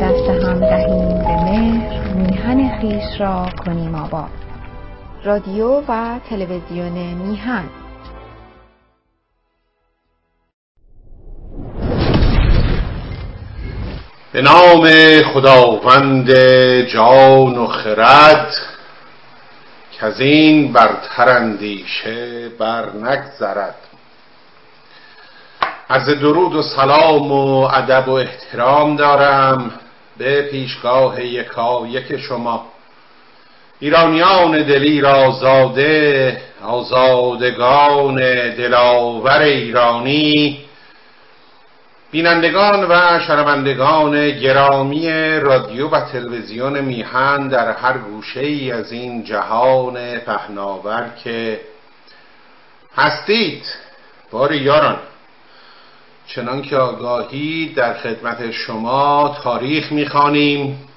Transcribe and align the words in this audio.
دست 0.00 0.44
هم 0.44 0.60
دهیم 0.60 1.18
به 1.18 1.42
مهر 1.44 2.14
میهن 2.14 2.80
خویش 2.80 3.20
را 3.20 3.46
کنیم 3.64 3.94
آباد. 3.94 4.30
رادیو 5.24 5.80
و 5.88 6.18
تلویزیون 6.30 6.92
میهن. 7.14 7.64
به 14.32 14.42
نام 14.42 14.88
خداوند 15.34 16.32
جان 16.84 17.58
و 17.58 17.66
خرد 17.66 18.54
که 19.92 20.06
از 20.06 20.20
این 20.20 20.72
برتر 20.72 21.28
اندیشه 21.28 22.48
بر 22.48 22.92
نگذرد 22.92 23.74
عرض 25.90 26.08
درود 26.08 26.54
و 26.54 26.62
سلام 26.62 27.32
و 27.32 27.68
ادب 27.72 28.08
و 28.08 28.12
احترام 28.12 28.96
دارم 28.96 29.72
به 30.18 30.42
پیشگاه 30.42 31.24
یکا 31.24 31.86
یک 31.86 32.16
شما. 32.16 32.66
ایرانیان 33.80 34.62
دلیر 34.62 35.06
آزاده 35.06 36.40
آزادگان 36.64 38.16
دلاور 38.54 39.40
ایرانی 39.40 40.64
بینندگان 42.10 42.86
و 42.88 43.20
شنوندگان 43.26 44.30
گرامی 44.30 45.10
رادیو 45.40 45.88
و 45.88 46.00
تلویزیون 46.00 46.80
میهن 46.80 47.48
در 47.48 47.72
هر 47.72 47.98
گوشه 47.98 48.40
ای 48.40 48.72
از 48.72 48.92
این 48.92 49.24
جهان 49.24 50.18
پهناور 50.18 51.10
که 51.24 51.60
هستید. 52.96 53.62
باری 54.30 54.56
یاران. 54.56 54.96
چنان 56.28 56.62
که 56.62 56.76
آگاهی 56.76 57.72
در 57.76 57.94
خدمت 57.94 58.50
شما 58.50 59.36
تاریخ 59.42 59.92
می‌خوانیم. 59.92 60.88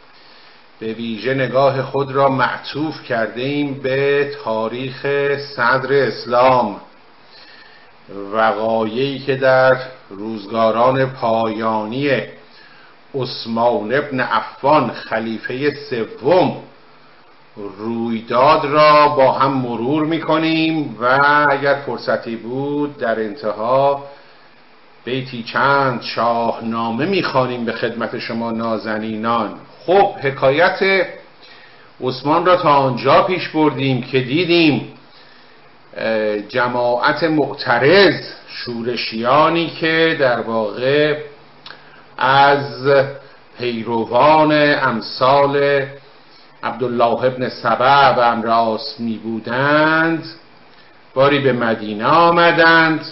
به 0.79 0.93
ویژه 0.93 1.33
نگاه 1.33 1.81
خود 1.81 2.11
را 2.11 2.29
معطوف 2.29 3.03
کرده 3.03 3.41
ایم 3.41 3.73
به 3.73 4.31
تاریخ 4.43 5.05
صدر 5.55 5.93
اسلام. 5.93 6.81
وقایعی 8.33 9.19
که 9.19 9.35
در 9.35 9.77
روزگاران 10.09 11.05
پایانی 11.05 12.09
عثمان 13.16 13.93
ابن 13.93 14.19
عفان 14.19 14.89
خلیفه 14.91 15.73
سوم 15.89 16.57
رویداد 17.55 18.66
را 18.66 19.07
با 19.07 19.31
هم 19.31 19.53
مرور 19.53 20.05
می‌کنیم 20.05 20.97
و 21.01 21.05
اگر 21.49 21.75
فرصتی 21.85 22.35
بود 22.35 22.97
در 22.97 23.19
انتها 23.19 24.03
بیتی 25.05 25.44
چند 25.44 26.02
شاهنامه 26.02 27.05
می‌خوانیم 27.05 27.66
به 27.66 27.71
خدمت 27.71 28.19
شما 28.19 28.52
نازنینان. 28.52 29.49
خب 29.85 30.16
حکایت 30.21 31.07
عثمان 32.02 32.45
را 32.45 32.55
تا 32.55 32.73
آنجا 32.73 33.23
پیش 33.23 33.49
بردیم 33.49 34.02
که 34.02 34.19
دیدیم 34.19 34.94
جماعت 36.49 37.23
معترض 37.23 38.16
شورشیانی 38.47 39.67
که 39.69 40.17
در 40.19 40.39
واقع 40.39 41.17
از 42.17 42.94
پیروان 43.59 44.52
امثال 44.83 45.85
عبدالله 46.63 47.23
ابن 47.23 47.49
سبع 47.49 48.16
و 48.16 48.19
امراس 48.19 48.99
می 48.99 49.17
بودند 49.17 50.25
باری 51.13 51.39
به 51.39 51.53
مدینه 51.53 52.05
آمدند. 52.05 53.05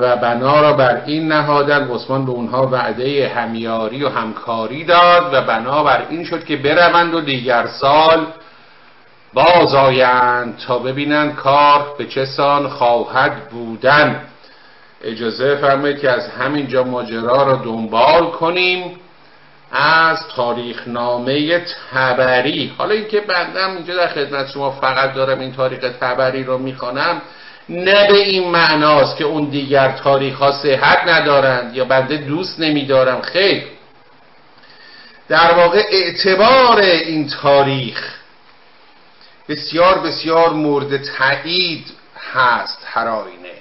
و 0.00 0.16
بنا 0.16 0.60
را 0.60 0.72
بر 0.72 1.02
این 1.06 1.28
نهادن. 1.28 1.90
عثمان 1.90 2.26
به 2.26 2.32
اونها 2.32 2.66
وعده 2.66 3.32
همیاری 3.36 4.04
و 4.04 4.08
همکاری 4.08 4.84
داد 4.84 5.34
و 5.34 5.40
بنا 5.40 5.84
بر 5.84 6.06
این 6.10 6.24
شد 6.24 6.44
که 6.44 6.56
بروند 6.56 7.14
و 7.14 7.20
دیگر 7.20 7.66
سال 7.66 8.26
باز 9.34 9.74
آیند 9.74 10.58
تا 10.66 10.78
ببینند 10.78 11.34
کار 11.34 11.94
به 11.98 12.06
چه 12.06 12.24
سان 12.24 12.68
خواهد 12.68 13.48
بودن. 13.48 14.20
اجازه 15.04 15.56
فرمایید 15.56 16.00
که 16.00 16.10
از 16.10 16.28
همینجا 16.28 16.84
ماجرا 16.84 17.42
را 17.42 17.56
دنبال 17.56 18.26
کنیم. 18.30 19.00
از 19.72 20.18
تاریخ 20.36 20.88
نامه 20.88 21.62
تبری. 21.92 22.72
حالا 22.78 22.94
اینکه 22.94 23.20
بندم 23.20 23.76
اینجا 23.76 23.96
در 23.96 24.08
خدمت 24.08 24.48
شما 24.48 24.70
فقط 24.70 25.14
دارم 25.14 25.40
این 25.40 25.52
تاریخ 25.52 25.80
تبری 26.00 26.44
رو 26.44 26.58
می‌خوانم 26.58 27.22
نه 27.68 28.08
به 28.08 28.16
این 28.16 28.50
معناست 28.50 29.16
که 29.16 29.24
اون 29.24 29.44
دیگر 29.44 29.92
تاریخ 29.92 30.38
ها 30.38 30.52
صحت 30.52 30.98
ندارند 31.06 31.76
یا 31.76 31.84
بنده 31.84 32.16
دوست 32.16 32.60
نمیدارم. 32.60 33.22
خیر. 33.22 33.62
در 35.28 35.54
واقع 35.54 35.82
اعتبار 35.90 36.80
این 36.80 37.28
تاریخ 37.28 38.16
بسیار 39.48 39.98
بسیار 39.98 40.50
مورد 40.50 40.96
تایید 40.96 41.86
هست 42.34 42.78
هر 42.84 43.08
آینه 43.08 43.56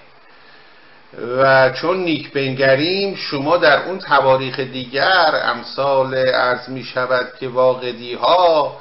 و 1.38 1.70
چون 1.70 1.98
نیک 1.98 2.32
بنگریم 2.32 3.16
شما 3.16 3.58
در 3.58 3.84
اون 3.84 4.00
تواریخ 4.00 4.60
دیگر 4.60 5.42
امثال 5.44 6.16
از 6.28 6.70
می 6.70 6.84
شود 6.84 7.28
که 7.40 7.48
واقعی 7.48 8.14
ها 8.14 8.78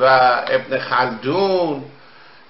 و 0.00 0.04
ابن 0.48 0.78
خلدون 0.78 1.84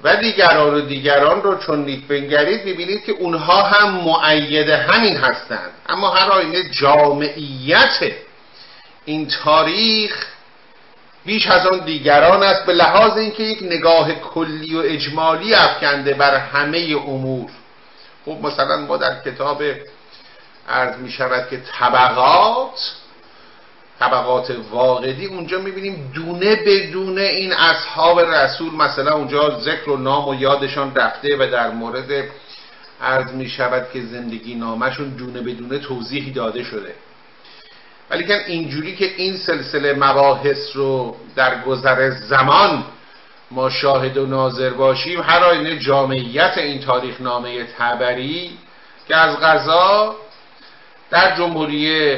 و 0.02 0.16
دیگران 0.16 0.74
و 0.74 0.80
دیگران 0.80 1.42
رو 1.42 1.58
چون 1.58 1.84
نیک 1.84 2.06
بنگرید 2.06 2.64
ببینید 2.64 3.04
که 3.04 3.12
اونها 3.12 3.62
هم 3.62 3.90
معید 3.90 4.68
همین 4.68 5.16
هستند. 5.16 5.70
اما 5.88 6.10
هر 6.10 6.30
آینه 6.30 6.70
جامعیت 6.70 8.12
این 9.04 9.28
تاریخ 9.28 10.26
بیش 11.24 11.46
از 11.46 11.66
آن 11.66 11.78
دیگران 11.78 12.42
است 12.42 12.66
به 12.66 12.72
لحاظ 12.72 13.16
اینکه 13.16 13.42
یک 13.42 13.62
نگاه 13.62 14.14
کلی 14.14 14.76
و 14.76 14.80
اجمالی 14.84 15.54
افکنده 15.54 16.14
بر 16.14 16.34
همه 16.36 16.96
امور. 17.06 17.50
خب 18.24 18.38
مثلا 18.42 18.76
ما 18.76 18.96
در 18.96 19.22
کتاب 19.22 19.62
عرض 20.68 20.96
می 20.96 21.10
شود 21.10 21.50
که 21.50 21.62
طبقات 21.78 22.92
طبقات 24.00 24.56
واقعی. 24.70 25.26
اونجا 25.26 25.58
می‌بینیم 25.58 26.10
دونه 26.14 26.56
بدونه 26.56 27.22
این 27.22 27.52
اصحاب 27.52 28.20
رسول 28.20 28.74
مثلا 28.74 29.14
اونجا 29.14 29.60
ذکر 29.60 29.90
و 29.90 29.96
نام 29.96 30.28
و 30.28 30.34
یادشان 30.34 30.94
رفته 30.94 31.36
و 31.36 31.50
در 31.50 31.70
مورد 31.70 32.24
عرض 33.02 33.32
می 33.32 33.48
شود 33.48 33.86
که 33.92 34.02
زندگی 34.02 34.54
نامشون 34.54 35.08
دونه 35.08 35.40
بدونه 35.40 35.78
توضیحی 35.78 36.32
داده 36.32 36.64
شده. 36.64 36.94
ولی 38.10 38.32
اینجوری 38.32 38.96
که 38.96 39.04
این 39.16 39.36
سلسله 39.36 39.94
مباحث 39.94 40.76
رو 40.76 41.16
در 41.36 41.62
گذر 41.62 42.10
زمان 42.10 42.84
ما 43.50 43.70
شاهد 43.70 44.16
و 44.16 44.26
ناظر 44.26 44.70
باشیم 44.70 45.20
هر 45.20 45.44
آینه 45.44 45.78
جامعیت 45.78 46.58
این 46.58 46.80
تاریخ 46.80 47.20
نامه 47.20 47.64
تبری 47.78 48.50
که 49.08 49.16
از 49.16 49.40
غذا 49.40 50.16
در 51.10 51.36
جمهوری 51.36 52.16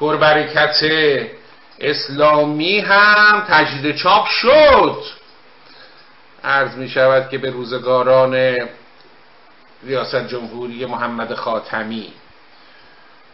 پربرکت 0.00 0.84
اسلامی 1.80 2.80
هم 2.80 3.44
تجدید 3.48 3.96
چاپ 3.96 4.26
شد. 4.26 5.02
عرض 6.44 6.74
می 6.74 6.88
شود 6.88 7.28
که 7.28 7.38
به 7.38 7.50
روزگاران 7.50 8.58
ریاست 9.82 10.28
جمهوری 10.28 10.86
محمد 10.86 11.34
خاتمی 11.34 12.12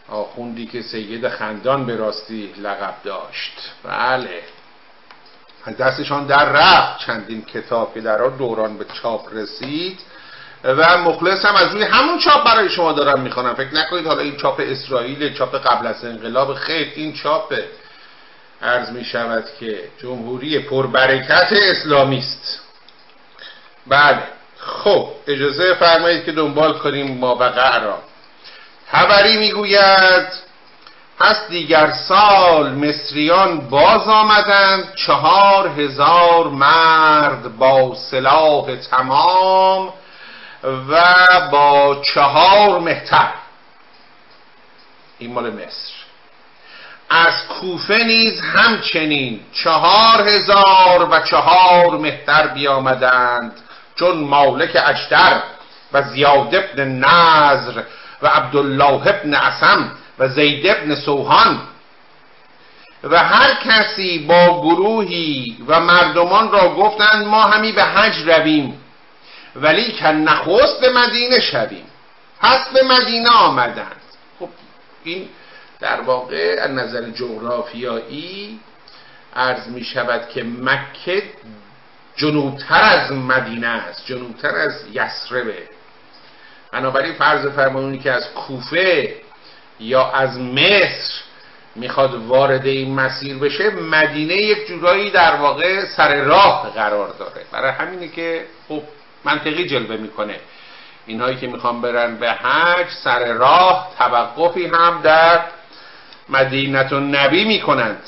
آخوندی 0.09 0.67
که 0.67 0.83
سید 0.83 1.29
خندان 1.29 1.87
به 1.87 1.97
راستی 1.97 2.53
لقب 2.59 2.95
داشت. 3.05 3.73
بله. 3.85 4.43
دستشان 5.79 6.27
در 6.27 6.45
رفت. 6.45 7.07
چندین 7.07 7.43
کتاب 7.43 7.95
که 7.95 8.01
در 8.01 8.23
آن 8.23 8.37
دوران 8.37 8.79
به 8.79 8.87
چاپ 9.03 9.35
رسید. 9.35 9.99
و 10.67 10.99
مخلص 10.99 11.45
هم 11.45 11.55
از 11.55 11.73
روی 11.73 11.83
همون 11.83 12.19
چاپ 12.19 12.45
برای 12.45 12.69
شما 12.69 12.93
دارم 12.93 13.21
می‌خوانم 13.21 13.55
فکر 13.55 13.75
نکنید 13.75 14.07
حالا 14.07 14.21
این 14.21 14.37
چاپ 14.37 14.63
اسرائیل 14.65 15.35
چاپ 15.35 15.55
قبل 15.55 15.87
از 15.87 16.05
انقلاب 16.05 16.55
خیر 16.55 16.93
این 16.97 17.13
چاپ 17.13 17.55
عرض 18.63 18.91
می 18.91 19.05
شود 19.05 19.45
که 19.61 19.79
جمهوری 20.03 20.59
پربرکت 20.59 21.49
اسلامی 21.53 22.19
است 22.19 22.61
بله. 23.87 24.23
خب 24.59 25.09
اجازه 25.27 25.75
فرمایید 25.75 26.25
که 26.25 26.33
دنبال 26.33 26.73
کنیم 26.73 27.19
ما 27.19 27.35
را. 27.35 27.99
تبری 28.91 29.37
می‌گوید 29.37 30.27
پس 31.19 31.49
دیگر 31.49 31.93
سال 32.09 32.73
مصریان 32.73 33.61
باز 33.61 34.09
آمدند 34.09 34.95
چهار 34.95 35.69
هزار 35.69 36.49
مرد 36.49 37.57
با 37.59 37.95
سلاح 37.95 38.77
تمام 38.77 39.93
و 40.67 41.03
با 41.51 42.03
چهار 42.15 42.79
مهتر. 42.81 43.29
این 45.19 45.33
مال 45.33 45.53
مصر. 45.53 45.93
از 47.11 47.49
کوفه 47.49 48.05
نیز 48.05 48.41
همچنین 48.41 49.41
چهار 49.53 50.29
هزار 50.29 51.09
و 51.11 51.21
چهار 51.21 51.99
مهتر 51.99 52.47
بیامدند 52.47 53.53
چون 53.95 54.19
مالک 54.19 54.83
اشتر 54.87 55.43
و 55.93 56.03
زیاد 56.03 56.55
ابن 56.55 56.89
نظر 56.89 57.83
و 58.23 58.27
عبدالله 58.27 59.07
ابن 59.07 59.35
اسم 59.35 59.93
و 60.19 60.29
زید 60.29 60.67
ابن 60.67 60.95
سوهان 60.95 61.61
و 63.05 63.19
هر 63.19 63.55
کسی 63.55 64.19
با 64.19 64.63
گروهی 64.63 65.57
و 65.67 65.81
مردمان 65.81 66.53
را 66.53 66.75
گفتند 66.75 67.27
ما 67.27 67.43
همی 67.43 67.73
به 67.73 67.83
حج 67.85 68.29
رویم. 68.29 68.81
ولی 69.61 69.93
که 69.93 70.07
نخست 70.07 70.81
به 70.81 70.93
مدینه 70.93 71.41
شویم. 71.41 71.87
پس 72.41 72.69
به 72.75 72.83
مدینه 72.83 73.31
آمدند. 73.31 74.01
خب 74.41 74.49
این 75.05 75.29
در 75.81 76.01
واقع 76.01 76.57
از 76.61 76.71
نظر 76.71 77.11
جغرافیایی 77.11 78.61
عرض 79.37 79.69
می 79.69 79.85
شود 79.85 80.29
که 80.29 80.45
مکه 80.45 81.23
جنوبتر 82.17 82.83
از 82.83 83.13
مدینه 83.13 83.67
است 83.67 84.07
جنوبتر 84.07 84.55
از 84.55 84.73
یسربه. 84.93 85.69
بنابراین 86.73 87.13
فرض 87.13 87.47
فرمایونی 87.47 87.99
که 87.99 88.13
از 88.13 88.35
کوفه 88.35 89.17
یا 89.81 90.11
از 90.11 90.39
مصر 90.39 91.15
می‌خواد 91.75 92.15
وارد 92.15 92.67
این 92.67 92.95
مسیر 92.95 93.39
بشه 93.39 93.71
مدینه 93.71 94.35
یک 94.35 94.69
جورایی 94.69 95.11
در 95.11 95.37
واقع 95.37 95.85
سر 95.85 96.15
راه 96.15 96.73
قرار 96.75 97.09
داره. 97.19 97.45
برای 97.53 97.71
همینه 97.71 98.09
که 98.09 98.47
خب 98.69 98.83
منطقی 99.27 99.67
جلوه 99.67 99.97
می‌کنه. 99.97 100.41
اینهایی 101.07 101.37
که 101.37 101.47
می‌خوان 101.47 101.81
برن 101.81 102.17
به 102.17 102.33
حج 102.33 102.87
سر 103.05 103.33
راه 103.33 103.89
توقفی 103.99 104.67
هم 104.67 105.01
در 105.03 105.41
مدینت 106.29 106.93
و 106.93 107.01
نبی 107.01 107.45
می‌کنند. 107.45 108.03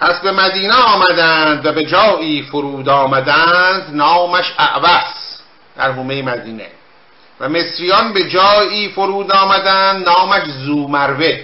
پس 0.00 0.20
به 0.20 0.32
مدینه 0.32 0.74
آمدند 0.74 1.66
و 1.66 1.72
به 1.72 1.84
جایی 1.84 2.42
فرود 2.42 2.88
آمدند 2.88 3.86
نامش 3.92 4.54
اعوس 4.58 5.40
در 5.76 5.92
حومه 5.92 6.22
مدینه. 6.22 6.68
و 7.40 7.48
مصریان 7.48 8.12
به 8.12 8.28
جایی 8.28 8.88
فرود 8.88 9.32
آمدند 9.32 10.08
نامش 10.08 10.42
زومروه. 10.42 11.40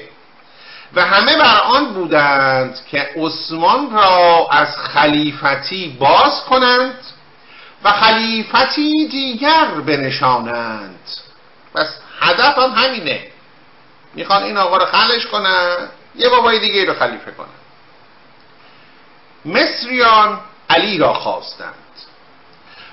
و 0.94 1.04
همه 1.04 1.36
بر 1.36 1.60
آن 1.60 1.94
بودند 1.94 2.78
که 2.90 3.10
عثمان 3.16 3.90
را 3.92 4.48
از 4.50 4.76
خلیفتی 4.76 5.96
باز 6.00 6.44
کنند 6.44 6.94
و 7.84 7.92
خلیفتی 7.92 9.08
دیگر 9.08 9.66
بنشانند. 9.86 11.00
پس 11.74 11.98
هدف 12.20 12.58
هم 12.58 12.70
همینه. 12.70 13.26
می‌خوان 14.14 14.42
این 14.42 14.56
آقا 14.56 14.76
رو 14.76 14.86
خلش 14.86 15.26
کنن 15.26 15.76
یه 16.14 16.28
بابای 16.28 16.58
دیگه 16.58 16.84
رو 16.84 16.94
خلیفه 16.94 17.30
کنن. 17.30 17.46
مصریان 19.44 20.40
علی 20.70 20.98
را 20.98 21.14
خواستند 21.14 21.74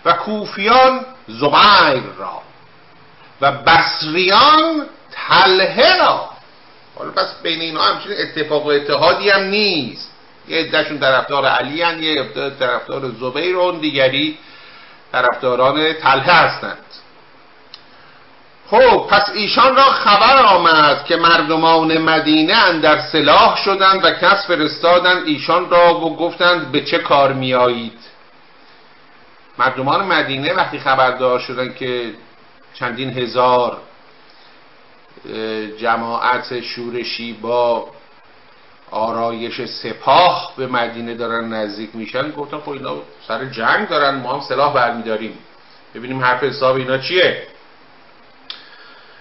و 0.06 0.14
کوفیان 0.14 1.06
زبیر 1.28 2.04
را 2.18 2.42
و 3.42 3.52
بصریان 3.52 4.86
تله 5.12 5.98
را. 5.98 6.30
حالا 6.96 7.12
پس 7.12 7.28
بین 7.44 7.62
اینا 7.62 7.82
همچنین 7.82 8.18
اتفاق 8.20 8.66
و 8.66 8.70
اتحادی 8.70 9.30
هم 9.30 9.44
نیست. 9.44 10.10
یه 10.48 10.58
عدهشون 10.58 11.00
طرفدار 11.00 11.46
علی 11.46 11.82
هن 11.82 12.04
یه 12.04 12.24
طرفدار 12.60 13.12
زبیر 13.20 13.56
و 13.56 13.60
اون 13.60 13.80
دیگری. 13.80 14.38
طرفداران 15.14 15.94
تله 15.94 16.34
هستند. 16.34 16.78
خب 18.70 19.08
پس 19.08 19.30
ایشان 19.34 19.76
را 19.76 19.84
خبر 19.84 20.46
آمد 20.46 21.06
که 21.06 21.16
مردمان 21.16 21.98
مدینه 21.98 22.54
اندر 22.54 23.00
سلاح 23.00 23.58
شدند 23.58 24.06
و 24.06 24.12
کس 24.12 24.48
فرستادند 24.48 25.28
ایشان 25.28 25.70
را 25.70 26.00
و 26.00 26.16
گفتند 26.16 26.72
به 26.72 26.82
چه 26.82 26.98
کار 26.98 27.34
میایید 27.34 28.00
مردمان 29.58 30.06
مدینه 30.06 30.54
وقتی 30.54 30.80
خبردار 30.80 31.40
شدند 31.40 31.76
که 31.76 32.14
چندین 32.74 33.18
هزار 33.18 33.78
جماعت 35.80 36.62
شورشی 36.62 37.34
با 37.34 37.88
آرایش 38.94 39.62
سپاه 39.66 40.54
به 40.58 40.68
مدینه 40.68 41.14
دارن 41.14 41.54
نزدیک 41.54 41.90
میشن. 41.94 42.32
گفتن 42.32 42.58
خب 42.58 42.70
اینا 42.70 42.96
سر 43.28 43.46
جنگ 43.46 43.88
دارن 43.88 44.16
ما 44.16 44.34
هم 44.34 44.42
سلاح 44.42 44.74
برمیداریم. 44.74 45.38
ببینیم 45.96 46.24
حرف 46.24 46.44
حساب 46.44 46.76
اینا 46.76 46.98
چیه. 46.98 47.48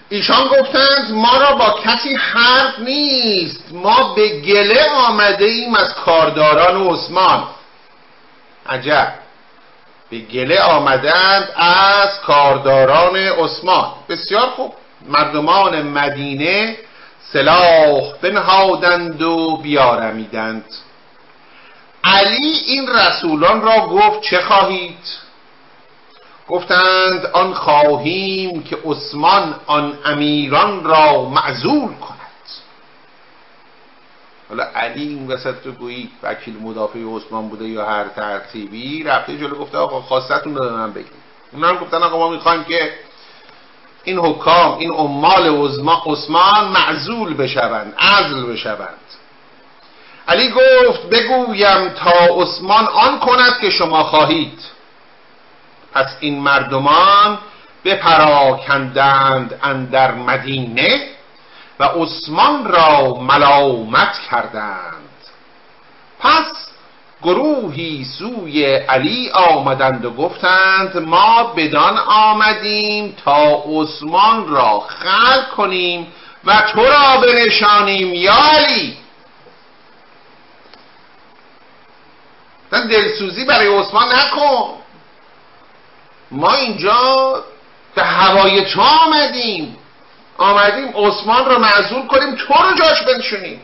ایشان 0.09 0.47
گفتند 0.47 1.11
ما 1.11 1.37
را 1.37 1.55
با 1.55 1.79
کسی 1.83 2.15
حرف 2.15 2.79
نیست. 2.79 3.63
ما 3.71 4.13
به 4.13 4.41
گله 4.41 4.89
آمده 4.89 5.45
ایم 5.45 5.75
از 5.75 5.93
کارداران 5.93 6.87
عثمان. 6.87 7.47
عجب. 8.69 9.13
به 10.09 10.19
گله 10.19 10.61
آمدند 10.61 11.49
از 11.55 12.19
کارداران 12.19 13.15
عثمان. 13.15 13.91
بسیار 14.09 14.49
خوب. 14.49 14.73
مردمان 15.07 15.81
مدینه 15.81 16.77
سلاح 17.31 18.13
بنهادند 18.21 19.21
و 19.21 19.57
بیارمیدند. 19.57 20.65
علی 22.03 22.53
این 22.67 22.89
رسولان 22.89 23.61
را 23.61 23.87
گفت 23.87 24.21
چه 24.21 24.41
خواهید؟ 24.41 25.23
گفتند 26.47 27.25
آن 27.25 27.53
خواهیم 27.53 28.63
که 28.63 28.77
عثمان 28.85 29.55
آن 29.65 29.99
امیران 30.05 30.83
را 30.83 31.25
معذول 31.29 31.93
کند. 31.93 32.19
حالا 34.49 34.63
علی 34.75 35.07
این 35.07 35.27
وسط 35.27 35.55
تو 35.63 35.71
گویی 35.71 36.09
وکیل 36.23 36.57
مدافع 36.61 36.99
عثمان 36.99 37.49
بوده 37.49 37.67
یا 37.67 37.85
هر 37.85 38.07
ترتیبی 38.07 39.03
رفته 39.03 39.37
جلو 39.37 39.55
گفته 39.55 39.77
آقا 39.77 40.01
خواستتون 40.01 40.55
رو 40.55 40.77
من 40.77 40.93
بگیم 40.93 41.11
اونا 41.53 41.67
هم 41.67 41.77
گفتن 41.77 42.03
آقا 42.03 42.17
ما 42.17 42.29
می‌خوایم 42.29 42.63
که 42.63 42.93
این 44.03 44.19
حکام 44.19 44.77
این 44.77 44.91
عمال 44.91 45.47
عثمان 46.05 46.67
معزول 46.67 47.33
بشوند 47.33 47.95
عزل 47.99 48.45
بشوند. 48.45 48.99
علی 50.27 50.49
گفت 50.49 51.09
بگویم 51.09 51.89
تا 51.89 52.41
عثمان 52.41 52.85
آن 52.87 53.19
کند 53.19 53.59
که 53.61 53.69
شما 53.69 54.03
خواهید. 54.03 54.59
پس 55.93 56.17
این 56.19 56.39
مردمان 56.39 57.37
بپراکندند 57.85 59.59
اندر 59.63 60.11
مدینه 60.11 61.07
و 61.79 61.83
عثمان 61.83 62.65
را 62.65 63.13
ملامت 63.13 64.19
کردند. 64.31 65.09
پس 66.19 66.72
گروهی 67.23 68.05
سوی 68.19 68.65
علی 68.65 69.29
آمدند 69.29 70.05
و 70.05 70.11
گفتند 70.11 70.97
ما 70.97 71.43
بدان 71.43 71.97
آمدیم 71.97 73.15
تا 73.25 73.63
عثمان 73.65 74.47
را 74.47 74.79
خلق 74.79 75.49
کنیم 75.49 76.07
و 76.45 76.61
تو 76.73 76.83
را 76.83 77.17
بنشانیم 77.17 78.13
یا 78.13 78.33
علی. 78.33 78.97
دلسوزی 82.71 83.45
برای 83.45 83.67
عثمان 83.67 84.07
نکن. 84.15 84.73
ما 86.31 86.53
اینجا 86.53 87.43
به 87.95 88.03
هوای 88.03 88.65
تو 88.65 88.81
آمدیم. 88.81 89.77
آمدیم 90.37 90.93
عثمان 90.95 91.45
رو 91.45 91.59
معذول 91.59 92.07
کنیم 92.07 92.35
تو 92.35 92.53
رو 92.53 92.75
جاش 92.75 93.01
بنشونیم. 93.01 93.61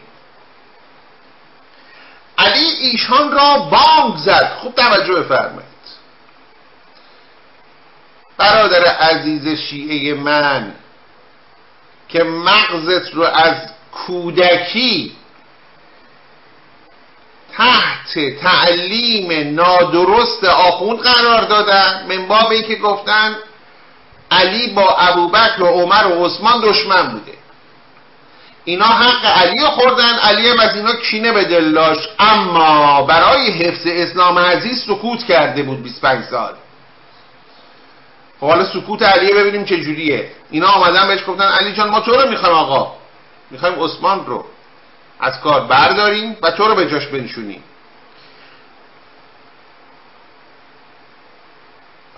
علی 2.39 2.65
ایشان 2.81 3.31
را 3.31 3.57
بانگ 3.57 4.17
زد. 4.17 4.57
خوب 4.61 4.75
توجه 4.75 5.23
فرمایید 5.23 5.69
برادر 8.37 8.85
عزیز 8.85 9.47
شیعه 9.47 10.13
من 10.13 10.73
که 12.09 12.23
مغزت 12.23 13.13
رو 13.13 13.23
از 13.23 13.55
کودکی 13.91 15.15
تحت 17.53 18.39
تعلیم 18.41 19.55
نادرست 19.55 20.43
آخوند 20.43 20.99
قرار 20.99 21.41
دادن 21.41 22.05
من 22.09 22.27
باب 22.27 22.61
که 22.61 22.75
گفتن 22.75 23.35
علی 24.31 24.67
با 24.67 24.95
ابوبکر 24.97 25.63
و 25.63 25.65
عمر 25.65 26.07
و 26.07 26.25
عثمان 26.25 26.61
دشمن 26.61 27.11
بوده. 27.11 27.38
اینا 28.65 28.85
حق 28.85 29.25
علی 29.25 29.65
خوردن 29.65 30.19
علی 30.19 30.49
از 30.49 30.75
اینا 30.75 30.95
کینه 30.95 31.31
به 31.31 31.43
دل 31.43 31.71
داشت. 31.71 32.09
اما 32.19 33.01
برای 33.01 33.51
حفظ 33.51 33.87
اسلام 33.87 34.39
عزیز 34.39 34.83
سکوت 34.87 35.23
کرده 35.23 35.63
بود 35.63 35.83
25 35.83 36.23
سال. 36.25 36.53
خب 38.39 38.47
حالا 38.47 38.65
سکوت 38.65 39.01
علی 39.01 39.33
ببینیم 39.33 39.65
چه 39.65 39.83
جوریه. 39.83 40.31
اینا 40.51 40.67
آمدن 40.67 41.07
بهش 41.07 41.19
گفتن 41.27 41.47
علی 41.47 41.73
جان 41.73 41.89
ما 41.89 41.99
تو 41.99 42.11
رو 42.11 42.29
می‌خوایم 42.29 42.55
آقا. 42.55 42.95
می‌خوایم 43.51 43.83
عثمان 43.83 44.25
رو 44.25 44.45
از 45.19 45.41
کار 45.41 45.61
برداریم 45.61 46.37
و 46.41 46.51
تو 46.51 46.67
رو 46.67 46.75
به 46.75 46.89
جاش 46.89 47.07
بنشونیم. 47.07 47.63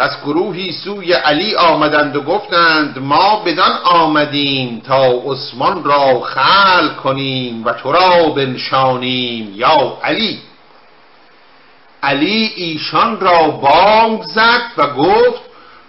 پس 0.02 0.22
گروهی 0.26 0.72
سوی 0.72 1.14
علی 1.14 1.56
آمدند 1.56 2.16
و 2.16 2.22
گفتند 2.22 3.00
ما 3.00 3.44
بدان 3.46 3.72
آمدیم 3.84 4.82
تا 4.88 5.12
عثمان 5.26 5.84
را 5.84 6.20
خل 6.20 6.88
کنیم 6.88 7.66
و 7.66 7.74
تو 7.74 7.92
را 7.92 8.30
بنشانیم 8.30 9.54
یا 9.56 9.98
علی. 10.04 10.40
علی 12.04 12.52
ایشان 12.56 13.20
را 13.20 13.48
بانگ 13.48 14.24
زد 14.24 14.62
و 14.78 14.88
گفت 14.88 15.42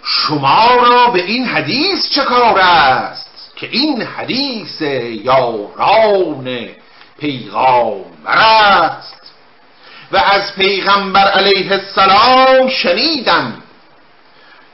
شما 0.03 0.67
را 0.75 1.07
به 1.07 1.23
این 1.23 1.45
حدیث 1.45 2.09
چه 2.09 2.21
کار 2.21 2.59
است؟ 2.59 3.51
که 3.55 3.67
این 3.71 4.01
حدیث 4.01 4.81
یاران 5.25 6.67
پیغامبر 7.19 8.37
است. 8.37 9.33
و 10.11 10.17
از 10.17 10.55
پیغمبر 10.55 11.27
علیه 11.31 11.71
السلام 11.71 12.69
شنیدم 12.69 13.62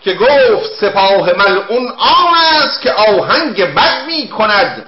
که 0.01 0.13
گفت 0.13 0.73
سپاه 0.81 1.33
ملعون 1.33 1.87
آن 1.97 2.33
است 2.35 2.81
که 2.81 2.91
آهنگ 2.91 3.63
بد 3.63 4.05
می 4.07 4.27
کند 4.27 4.85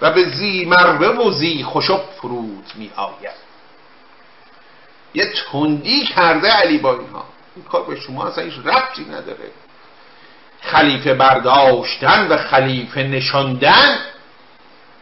و 0.00 0.10
به 0.10 0.30
زی 0.30 0.64
مروه 0.64 1.08
و 1.08 1.30
زی 1.30 1.64
خشب 1.64 2.00
فرود 2.20 2.66
می 2.74 2.90
آید 2.96 3.50
یه 5.14 5.32
تندی 5.52 6.04
کرده 6.04 6.48
علی 6.48 6.78
با 6.78 6.92
اینها. 6.92 7.24
این 7.56 7.64
کار 7.64 7.82
به 7.82 8.00
شما 8.00 8.26
اصلا 8.26 8.44
هیچ 8.44 8.54
ربطی 8.64 9.04
نداره. 9.04 9.50
خلیفه 10.60 11.14
برداشتن 11.14 12.28
و 12.28 12.36
خلیفه 12.36 13.02
نشاندن 13.02 13.98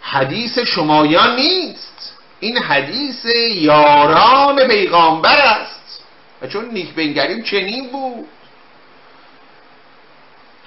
حدیث 0.00 0.58
شمایان 0.58 1.36
نیست. 1.36 2.14
این 2.40 2.58
حدیث 2.58 3.24
یاران 3.54 4.68
پیغامبر 4.68 5.36
است. 5.36 6.04
و 6.42 6.46
چون 6.46 6.64
نیک 6.64 6.94
بنگریم 6.94 7.42
چنین 7.42 7.90
بود. 7.90 8.28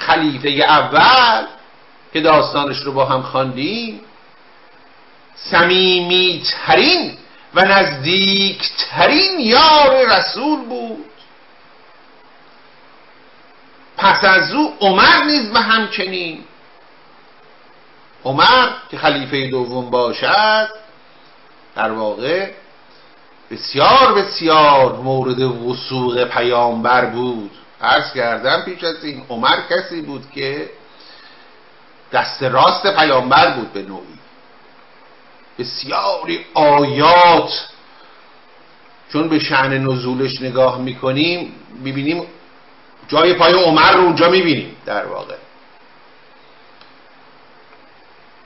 خلیفه 0.08 0.50
اول 0.50 1.46
که 2.13 2.22
داستانش 2.22 2.77
رو 2.77 2.91
با 2.91 3.05
هم 3.05 3.22
خواندیم 3.22 4.01
ترین 6.65 7.17
و 7.53 7.62
نزدیکترین 7.65 9.39
یار 9.39 10.05
رسول 10.08 10.65
بود. 10.65 11.05
پس 13.98 14.24
از 14.24 14.53
او 14.53 14.74
عمر 14.79 15.24
نیز 15.24 15.51
به 15.51 15.60
همچنین. 15.60 16.43
عمر 18.25 18.70
که 18.91 18.98
خلیفه 18.98 19.48
دوم 19.48 19.89
باشد 19.89 20.70
در 21.75 21.91
واقع 21.91 22.51
بسیار 23.51 24.13
بسیار 24.13 24.96
مورد 24.96 25.39
وسوق 25.39 26.24
پیامبر 26.24 27.05
بود. 27.05 27.51
عرض 27.83 28.13
کردم 28.13 28.61
پیش 28.61 28.83
از 28.83 29.03
این 29.03 29.25
عمر 29.29 29.57
کسی 29.69 30.01
بود 30.01 30.31
که 30.31 30.69
دست 32.13 32.43
راست 32.43 32.95
پیامبر 32.95 33.50
بود 33.50 33.73
به 33.73 33.81
نوعی. 33.81 34.19
بسیاری 35.59 36.45
آیات 36.53 37.69
چون 39.13 39.29
به 39.29 39.39
شعن 39.39 39.73
نزولش 39.73 40.41
نگاه 40.41 40.81
می‌کنیم 40.81 41.55
می‌بینیم 41.79 42.27
جای 43.07 43.33
پای 43.33 43.53
عمر 43.53 43.91
رو 43.91 44.00
اونجا 44.00 44.29
می‌بینیم 44.29 44.75
در 44.85 45.05
واقع. 45.05 45.35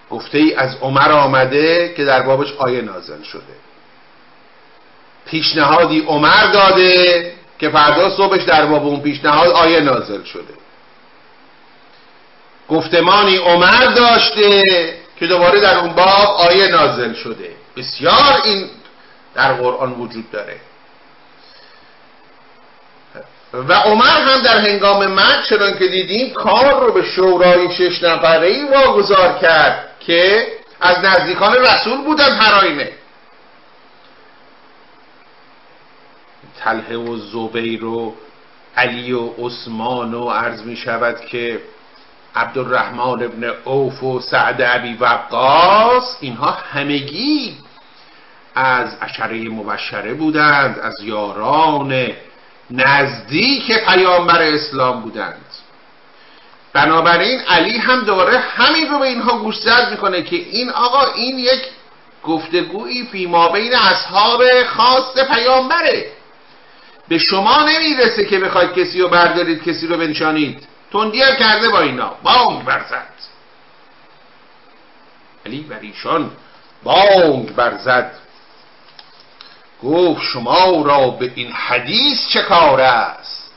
گفته 0.10 0.38
ای 0.38 0.54
از 0.54 0.76
عمر 0.82 1.12
آمده 1.12 1.94
که 1.98 2.06
در 2.06 2.22
بابش 2.22 2.54
آیه 2.54 2.82
نازل 2.82 3.24
شده. 3.24 3.56
پیشنهادی 5.26 6.00
عمر 6.00 6.52
داده 6.52 7.34
که 7.60 7.70
فردا 7.70 8.10
صبحش 8.18 8.44
در 8.44 8.66
باب 8.66 8.86
اون 8.86 9.02
پیشنهاد 9.02 9.52
آیه 9.52 9.80
نازل 9.80 10.24
شده. 10.24 10.54
گفتمانی 12.70 13.38
عمر 13.38 13.86
داشته 13.86 14.64
که 15.20 15.28
دوباره 15.28 15.60
در 15.60 15.78
اون 15.78 15.94
باب 15.94 16.36
آیه 16.38 16.68
نازل 16.68 17.14
شده. 17.14 17.50
بسیار 17.78 18.42
این 18.44 18.70
در 19.36 19.54
قرآن 19.54 19.92
وجود 19.92 20.32
داره. 20.32 20.56
و 23.54 23.74
عمر 23.74 24.22
هم 24.22 24.42
در 24.42 24.58
هنگام 24.58 25.08
مرگ 25.08 25.44
چنان 25.50 25.78
که 25.80 25.88
دیدیم 25.88 26.34
کار 26.34 26.86
رو 26.86 26.94
به 26.94 27.04
شورای 27.04 27.76
شش 27.76 28.04
نفره 28.04 28.48
ای 28.48 28.64
واگذار 28.64 29.38
کرد 29.42 29.90
که 30.00 30.48
از 30.82 30.98
نزدیکان 31.00 31.56
رسول 31.56 31.98
بودن 31.98 32.32
هر 32.32 32.54
تله 36.66 36.98
و 36.98 37.18
زبیر 37.18 37.86
و 37.86 38.16
علی 38.78 39.12
و 39.12 39.30
عثمان 39.38 40.14
و 40.14 40.30
عرض 40.30 40.62
می 40.62 40.76
شود 40.76 41.20
که 41.26 41.62
عبدالرحمن 42.36 43.24
ابن 43.24 43.54
اوف 43.66 44.04
و 44.04 44.20
سعد 44.20 44.62
عبی 44.62 44.94
وقاس 44.94 46.18
اینها 46.22 46.52
همگی 46.52 47.58
از 48.56 48.98
اشره 49.02 49.50
مبشره 49.50 50.14
بودند 50.14 50.80
از 50.80 51.04
یاران 51.04 52.12
نزدیک 52.72 53.72
پیامبر 53.88 54.42
اسلام 54.42 55.02
بودند. 55.02 55.46
بنابراین 56.74 57.40
علی 57.40 57.78
هم 57.78 58.02
دوباره 58.02 58.38
همین 58.38 58.90
رو 58.90 59.00
به 59.00 59.08
اینها 59.08 59.38
گوشزد 59.38 59.88
می‌کنه 59.92 60.22
که 60.24 60.36
این 60.36 60.70
آقا 60.70 61.14
این 61.16 61.40
یک 61.40 61.62
گفتگویی 62.24 63.04
فیما 63.12 63.50
بین 63.50 63.76
اصحاب 63.76 64.64
خاص 64.64 65.18
پیامبره. 65.34 66.15
به 67.08 67.18
شما 67.18 67.66
نمی‌رسه 67.70 68.26
که 68.26 68.40
بخواید 68.40 68.74
کسی 68.74 69.02
رو 69.02 69.08
بردارید 69.08 69.64
کسی 69.64 69.88
رو 69.88 69.98
بنشانید. 69.98 70.68
تندی 70.94 71.22
هم 71.22 71.36
کرده 71.36 71.70
با 71.70 71.80
اینا. 71.80 72.16
بانگ 72.24 72.64
برزد 72.64 73.14
علی 75.46 75.60
بر 75.60 75.80
ایشان 75.82 76.32
بانگ 76.84 77.56
برزد 77.56 78.12
گفت 79.84 80.22
شما 80.22 80.82
را 80.82 81.10
به 81.10 81.32
این 81.36 81.52
حدیث 81.52 82.28
چه 82.30 82.42
کار 82.42 82.82
است؟ 82.82 83.52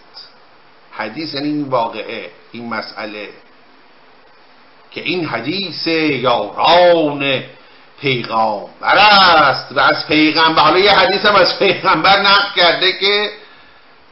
حدیث 0.92 1.34
یعنی 1.34 1.48
این 1.48 1.62
واقعه 1.62 2.30
این 2.52 2.68
مسئله. 2.68 3.28
که 4.90 5.00
این 5.00 5.24
حدیث 5.24 5.86
یاران 5.86 7.42
پیغامبر 8.00 8.98
است 8.98 9.66
و 9.72 9.80
از 9.80 10.06
پیغمبر. 10.06 10.62
حالا 10.62 10.78
یه 10.78 10.92
حدیث 10.92 11.26
هم 11.26 11.34
از 11.34 11.58
پیغمبر 11.58 12.20
نقل 12.20 12.54
کرده 12.56 12.92
که 12.92 13.30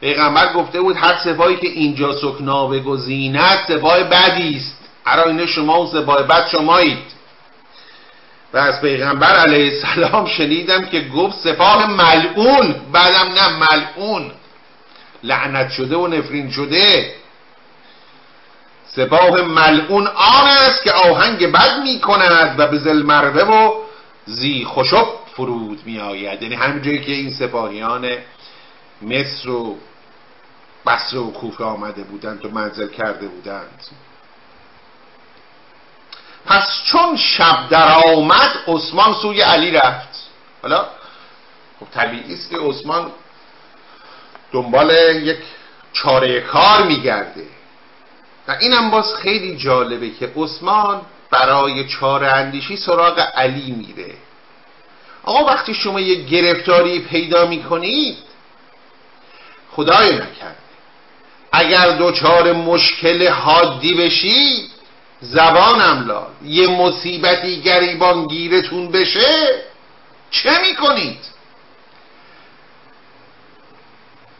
پیغمبر 0.01 0.53
گفته 0.53 0.81
بود 0.81 0.97
هر 0.97 1.17
سپاهی 1.23 1.55
که 1.55 1.67
اینجا 1.67 2.15
سکنا 2.15 2.67
بگزیند 2.67 3.59
سپاه 3.67 4.03
بدی 4.03 4.57
است. 4.57 4.77
اینه 5.25 5.45
شما 5.45 5.81
و 5.81 5.91
سپاه 5.91 6.23
بد 6.23 6.47
شمایید. 6.51 7.17
و 8.53 8.57
از 8.57 8.81
پیغمبر 8.81 9.35
علیه 9.35 9.71
السلام 9.73 10.25
شنیدم 10.25 10.85
که 10.85 11.01
گفت 11.01 11.37
سپاه 11.39 11.91
ملعون. 11.91 12.75
بعدم 12.91 13.33
نه 13.33 13.49
ملعون. 13.49 14.31
لعنت 15.23 15.71
شده 15.71 15.95
و 15.95 16.07
نفرین 16.07 16.51
شده. 16.51 17.13
سپاه 18.97 19.41
ملعون 19.41 20.07
آن 20.07 20.47
است 20.47 20.83
که 20.83 20.91
آهنگ 20.91 21.51
بد 21.51 21.79
می 21.83 21.99
کند 21.99 22.59
و 22.59 22.67
به 22.67 22.77
زل 22.77 23.01
مرده 23.03 23.45
و 23.45 23.73
زی 24.25 24.65
خشب 24.65 25.05
فرود 25.35 25.81
می 25.85 25.99
آید 25.99 26.41
یعنی 26.41 26.55
همینجایی 26.55 27.01
که 27.01 27.11
این 27.11 27.33
سپاهیان 27.33 28.17
مصر 29.01 29.49
و 29.49 29.75
بصره 30.85 31.19
و 31.19 31.31
کوفه 31.31 31.63
آمده 31.63 32.03
بودند 32.03 32.45
و 32.45 32.49
منزل 32.49 32.87
کرده 32.87 33.27
بودند. 33.27 33.85
پس 36.45 36.83
چون 36.85 37.17
شب 37.17 37.69
در 37.69 37.91
آمد 37.91 38.51
عثمان 38.67 39.13
سوی 39.21 39.41
علی 39.41 39.71
رفت. 39.71 40.29
حالا 40.61 40.85
خب 41.79 41.87
طبیعی 41.93 42.33
است 42.33 42.49
که 42.49 42.57
عثمان 42.57 43.11
دنبال 44.51 44.91
یک 45.23 45.39
چاره 45.93 46.41
کار 46.41 46.83
میگرده. 46.83 47.56
و 48.47 48.55
اینم 48.59 48.89
باز 48.89 49.15
خیلی 49.15 49.57
جالبه 49.57 50.09
که 50.09 50.31
عثمان 50.35 51.01
برای 51.31 51.87
چاره 51.87 52.27
اندیشی 52.27 52.77
سراغ 52.77 53.19
علی 53.35 53.71
میره. 53.71 54.13
آقا 55.23 55.45
وقتی 55.45 55.73
شما 55.73 55.99
یک 55.99 56.29
گرفتاری 56.29 56.99
پیدا 56.99 57.45
می‌کنید 57.45 58.17
خدای 59.71 60.15
نکرد 60.15 60.57
اگر 61.51 61.89
دوچار 61.89 62.53
مشکل 62.53 63.27
حادی 63.27 63.93
بشید 63.93 64.69
زبانم 65.21 66.05
لال. 66.07 66.27
یه 66.43 66.67
مصیبتی 66.67 67.61
گریبان 67.61 68.27
گیرتون 68.27 68.91
بشه 68.91 69.63
چه 70.31 70.61
می‌کنید؟ 70.61 71.19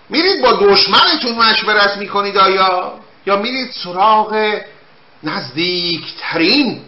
میرید 0.10 0.42
با 0.42 0.52
دشمنتون 0.52 1.36
مشورت 1.36 1.98
می‌کنید 1.98 2.38
آیا؟ 2.38 2.94
یا 3.28 3.36
میرید 3.36 3.72
سراغ 3.72 4.62
نزدیکترین 5.24 6.82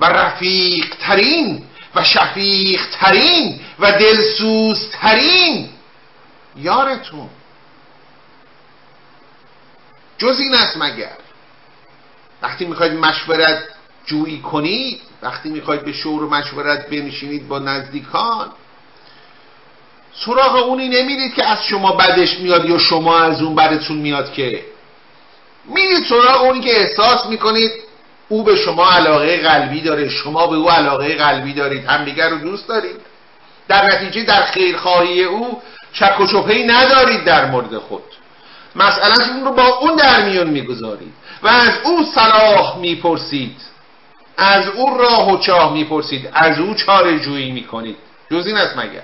و 0.00 0.04
رفیقترین 0.04 1.64
و 1.94 2.04
شفیقترین 2.04 3.60
و 3.78 3.92
دلسوزترین 3.92 5.68
یارتون. 6.56 7.28
جز 10.18 10.40
این 10.40 10.54
است 10.54 10.76
مگر. 10.76 11.16
وقتی 12.42 12.64
می‌خواید 12.64 12.92
مشورت 12.92 13.64
جویی 14.06 14.40
کنید 14.40 15.00
وقتی 15.22 15.48
می‌خواید 15.48 15.84
به 15.84 15.92
شور 15.92 16.22
و 16.22 16.30
مشورت 16.30 16.90
بنشینید 16.90 17.48
با 17.48 17.58
نزدیکان 17.58 18.52
سراغ 20.14 20.54
اونی 20.54 20.88
نمیرید 20.88 21.34
که 21.34 21.46
از 21.46 21.64
شما 21.64 21.92
بدش 21.92 22.38
میاد 22.38 22.64
یا 22.64 22.78
شما 22.78 23.18
از 23.18 23.42
اون 23.42 23.54
بدتون 23.54 23.96
میاد 23.96 24.32
که 24.32 24.71
میرید 25.64 26.04
سراغ 26.08 26.42
اونی 26.42 26.60
که 26.60 26.80
احساس 26.80 27.26
می‌کنید 27.26 27.70
او 28.28 28.44
به 28.44 28.56
شما 28.56 28.90
علاقه 28.90 29.36
قلبی 29.36 29.80
داره. 29.80 30.08
شما 30.08 30.46
به 30.46 30.56
او 30.56 30.70
علاقه 30.70 31.14
قلبی 31.16 31.52
دارید. 31.52 31.84
همدیگر 31.84 32.28
رو 32.28 32.38
دوست 32.38 32.68
دارید. 32.68 33.00
در 33.68 33.86
نتیجه 33.86 34.22
در 34.22 34.42
خیرخواهی 34.42 35.24
او 35.24 35.62
شک 35.92 36.20
و 36.20 36.26
شبهی 36.26 36.64
ندارید 36.64 37.24
در 37.24 37.44
مورد 37.44 37.78
خود. 37.78 38.02
مسئله 38.76 39.28
اون 39.34 39.44
رو 39.44 39.52
با 39.52 39.66
اون 39.66 39.96
در 39.96 40.24
میون 40.24 40.50
می‌گذارید 40.50 41.12
و 41.42 41.48
از 41.48 41.72
او 41.84 42.04
صلاح 42.14 42.78
می‌پرسید. 42.78 43.56
از 44.36 44.68
او 44.68 44.98
راه 44.98 45.32
و 45.32 45.38
چاه 45.38 45.72
می‌پرسید. 45.72 46.28
از 46.32 46.58
او 46.58 46.74
چاره 46.74 47.18
جویی 47.18 47.50
می‌کنید. 47.50 47.96
جز 48.30 48.46
این 48.46 48.56
است 48.56 48.76
مگر؟ 48.76 49.02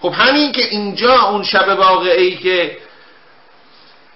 خب 0.00 0.12
همین 0.12 0.52
که 0.52 0.64
اینجا 0.70 1.22
اون 1.22 1.44
شب 1.44 1.68
واقعی 1.68 2.36
که 2.36 2.78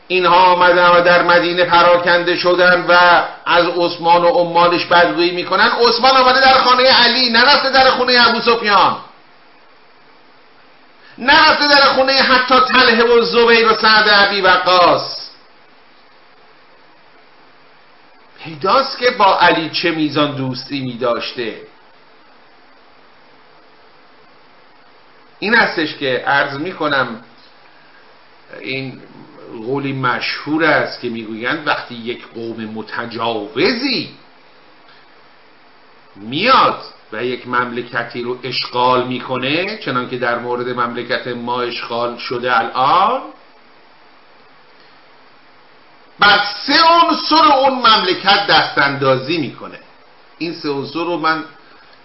اینها 0.09 0.37
آمدن 0.37 0.88
و 0.88 1.00
در 1.00 1.23
مدینه 1.23 1.65
پراکنده 1.65 2.37
شدن 2.37 2.85
و 2.88 3.25
از 3.47 3.67
عثمان 3.67 4.25
و 4.25 4.29
عمالش 4.29 4.85
بدگویی 4.85 5.31
می‌کنن. 5.31 5.71
عثمان 5.81 6.17
آمده 6.17 6.41
در 6.41 6.59
خانه 6.59 6.83
علی 7.05 7.31
نرفته 7.31 7.71
در 7.71 7.91
خونه 7.91 8.29
ابو 8.29 8.41
سفیان. 8.41 8.97
نرفته 11.19 11.69
در 11.69 11.85
خونه 11.95 12.12
حتی 12.12 12.61
تله 12.61 13.05
و 13.05 13.25
زبیر 13.25 13.73
و 13.73 13.75
سعد 13.75 14.09
عبی 14.09 14.43
قاس 14.43 15.31
پیداست 18.45 18.99
که 18.99 19.11
با 19.11 19.38
علی 19.38 19.71
چه 19.71 19.91
میزان 19.91 20.37
دوستی 20.37 20.81
می 20.81 20.99
داشته 20.99 21.61
این 25.38 25.55
هستش 25.55 25.97
که 25.97 26.25
عرض 26.27 26.55
می 26.55 26.73
کنم 26.73 27.25
این 28.61 29.03
قولی 29.49 29.93
مشهور 29.93 30.64
است 30.64 31.00
که 31.00 31.09
می‌گویند 31.09 31.67
وقتی 31.67 31.95
یک 31.95 32.26
قوم 32.35 32.64
متجاوزی 32.64 34.11
میاد 36.17 36.81
و 37.12 37.25
یک 37.25 37.49
مملکتی 37.49 38.23
رو 38.23 38.38
اشغال 38.43 39.07
می‌کنه 39.07 39.78
چنان 39.78 40.09
که 40.11 40.19
در 40.19 40.38
مورد 40.38 40.69
مملکت 40.69 41.26
ما 41.26 41.61
اشغال 41.61 42.19
شده 42.19 42.59
الان 42.59 43.23
بر 46.19 46.40
سه 46.67 46.83
عنصر 46.83 47.45
اون 47.45 47.75
مملکت 47.75 48.47
دستاندازی 48.47 49.38
می‌کنه. 49.38 49.78
این 50.38 50.55
سه 50.55 50.69
عنصر 50.69 51.05
رو 51.05 51.17
من 51.17 51.45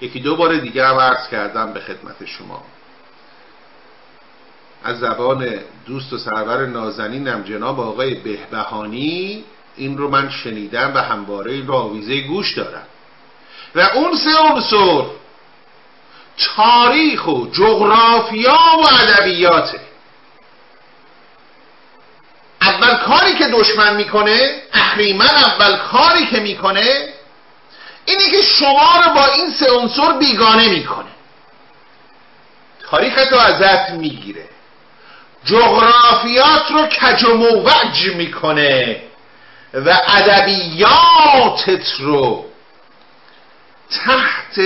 یکی 0.01 0.19
دو 0.19 0.35
بار 0.35 0.57
دیگه 0.57 0.87
هم 0.87 0.95
عرض 0.95 1.27
کردم 1.27 1.73
به 1.73 1.79
خدمت 1.79 2.25
شما. 2.25 2.63
از 4.83 4.99
زبان 4.99 5.59
دوست 5.85 6.13
و 6.13 6.17
سرور 6.17 6.65
نازنینم 6.65 7.43
جناب 7.43 7.79
آقای 7.79 8.13
بهبهانی 8.13 9.43
این 9.77 9.97
رو 9.97 10.09
من 10.09 10.29
شنیدم 10.29 10.91
و 10.95 10.97
همواره 10.97 11.51
این 11.51 11.67
رو 11.67 11.73
آویزه 11.73 12.21
گوش 12.21 12.57
دارم. 12.57 12.87
و 13.75 13.79
اون 13.79 14.17
سه 14.17 14.37
عنصر 14.37 15.03
تاریخ 16.55 17.27
و 17.27 17.47
جغرافیا 17.51 18.57
و 18.77 18.87
ادبیاته 19.01 19.79
اول 22.61 22.95
کاری 22.95 23.33
که 23.33 23.47
دشمن 23.47 23.95
می‌کنه 23.95 24.61
اهریمن 24.73 25.25
اول 25.25 25.77
کاری 25.77 26.25
که 26.25 26.39
می‌کنه 26.39 27.13
اینه 28.05 28.29
که 28.31 28.41
شما 28.41 29.01
رو 29.05 29.13
با 29.13 29.25
این 29.25 29.51
سه 29.51 29.71
عنصر 29.71 30.17
بیگانه 30.17 30.69
می‌کنه. 30.69 31.11
تاریخ 32.89 33.29
تو 33.29 33.35
ازت 33.35 33.89
می‌گیره. 33.89 34.49
جغرافیات 35.45 36.71
رو 36.71 36.85
کج 36.85 37.23
و 37.23 37.37
موج 37.37 38.15
می‌کنه 38.15 39.01
و 39.73 39.97
ادبیاتت 40.07 41.93
رو 41.99 42.45
تحت 43.89 44.59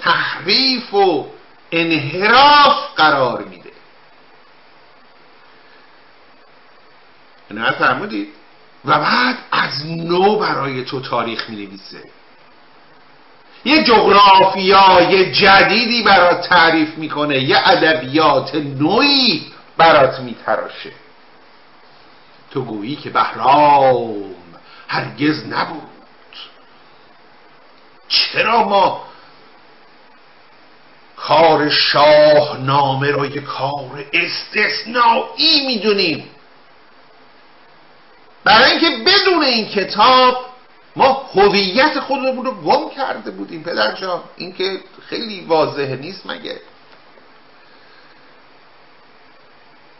تحریف 0.00 0.94
و 0.94 1.26
انحراف 1.72 2.94
قرار 2.96 3.44
میده. 3.44 3.70
نه 7.50 7.70
فرمودید 7.70 8.28
و 8.84 8.98
بعد 8.98 9.38
از 9.52 9.86
نو 9.86 10.38
برای 10.38 10.84
تو 10.84 11.00
تاریخ 11.00 11.50
می 11.50 11.56
نویسه 11.56 12.02
یه 13.64 13.84
جغرافیای 13.84 15.32
جدیدی 15.32 16.02
برات 16.02 16.48
تعریف 16.48 16.88
می‌کنه. 16.96 17.38
یه 17.38 17.68
ادبیات 17.68 18.54
نوعی 18.54 19.53
برات 19.76 20.20
میتراشه. 20.20 20.92
تو 22.50 22.64
گویی 22.64 22.96
که 22.96 23.10
بهرام 23.10 24.34
هرگز 24.88 25.46
نبود. 25.46 25.88
چرا 28.08 28.64
ما 28.64 29.06
کار 31.16 31.70
شاهنامه 31.70 33.10
رو 33.10 33.26
یه 33.26 33.40
کار 33.40 34.04
استثنایی 34.12 35.66
می‌دونیم؟ 35.66 36.30
برای 38.44 38.70
اینکه 38.70 39.10
بدون 39.10 39.42
این 39.42 39.68
کتاب 39.68 40.46
ما 40.96 41.30
هویت 41.34 42.00
خودمون 42.00 42.44
رو 42.44 42.54
گم 42.54 42.90
کرده 42.90 43.30
بودیم 43.30 43.62
پدر 43.62 43.92
جان. 43.92 44.22
این 44.36 44.52
که 44.52 44.80
خیلی 45.08 45.40
واضح 45.40 45.96
نیست 46.00 46.26
مگه؟ 46.26 46.60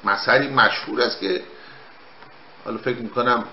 مسئله 0.05 0.49
مشهور 0.49 1.03
است 1.03 1.21
که 1.21 1.41
حالا 2.65 2.79
فکر 2.79 2.99
می‌کنم 2.99 3.45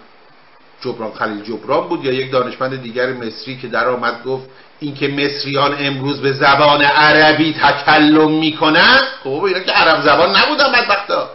جبران 0.81 1.11
خلیل 1.13 1.43
جبران 1.43 1.87
بود 1.87 2.05
یا 2.05 2.13
یک 2.13 2.31
دانشمند 2.31 2.81
دیگر 2.81 3.13
مصری 3.13 3.57
که 3.57 3.67
در 3.67 3.89
آمد 3.89 4.23
گفت 4.23 4.49
اینکه 4.79 5.07
مصریان 5.07 5.75
امروز 5.79 6.21
به 6.21 6.33
زبان 6.33 6.81
عربی 6.81 7.53
تکلم 7.53 8.31
می‌کنن؟ 8.31 8.99
خب 9.23 9.43
اینا 9.43 9.59
که 9.59 9.71
عرب 9.71 10.01
زبان 10.01 10.35
نبودن 10.35 10.71
بدبختا. 10.71 11.29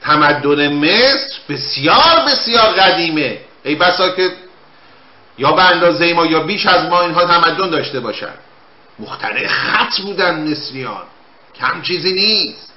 تمدن 0.00 0.72
مصر 0.72 1.38
بسیار 1.48 2.24
بسیار 2.28 2.72
قدیمه. 2.72 3.38
ای 3.64 3.74
بسا 3.74 4.08
که 4.08 4.30
یا 5.38 5.52
به 5.52 5.62
اندازه 5.70 6.14
ما 6.14 6.26
یا 6.26 6.40
بیش 6.40 6.66
از 6.66 6.88
ما 6.88 7.00
اینها 7.00 7.24
تمدن 7.24 7.70
داشته 7.70 8.00
باشن. 8.00 8.34
مخترع 8.98 9.46
خط 9.46 10.00
بودن 10.00 10.50
مصریان. 10.50 11.02
کم 11.54 11.82
چیزی 11.82 12.12
نیست. 12.12 12.71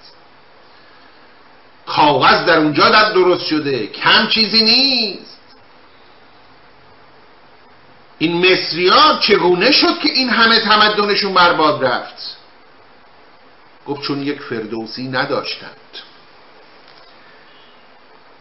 کاغذ 1.86 2.45
در 2.45 2.58
اونجا 2.58 2.89
در 2.89 3.12
درست 3.12 3.45
شده 3.45 3.88
کم 3.88 4.28
چیزی 4.28 4.63
نیست. 4.63 5.36
این 8.17 8.52
مصریان 8.52 9.19
چگونه 9.19 9.71
شد 9.71 10.00
که 10.00 10.10
این 10.10 10.30
همه 10.30 10.60
تمدنشون 10.60 11.34
برباد 11.34 11.86
رفت؟ 11.86 12.38
گفت 13.88 14.02
چون 14.02 14.24
یک 14.24 14.41
فردوسی 14.41 15.08
نداشتند. 15.08 15.71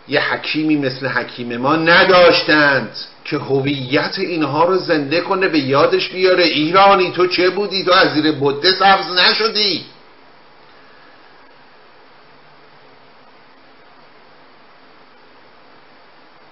یه 0.08 0.32
حکیمی 0.32 0.76
مثل 0.76 1.06
حکیم 1.06 1.56
ما 1.56 1.76
نداشتند 1.76 2.96
که 3.24 3.38
هویت 3.38 4.18
اینها 4.18 4.64
رو 4.64 4.78
زنده 4.78 5.20
کنه 5.20 5.48
به 5.48 5.58
یادش 5.58 6.08
بیاره. 6.08 6.44
ایرانی 6.44 7.12
تو 7.12 7.26
چه 7.26 7.50
بودی؟ 7.50 7.84
تو 7.84 7.92
از 7.92 8.14
زیر 8.14 8.32
بده 8.32 8.72
سبز 8.72 9.10
نشدی. 9.10 9.84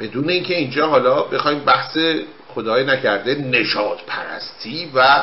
بدون 0.03 0.31
اینکه 0.31 0.57
اینجا 0.57 0.89
حالا 0.89 1.23
بخوایم 1.23 1.59
بحث 1.59 1.99
خدای 2.55 2.85
نکرده 2.85 3.35
نژاد 3.35 4.01
پرستی 4.07 4.91
و 4.95 5.23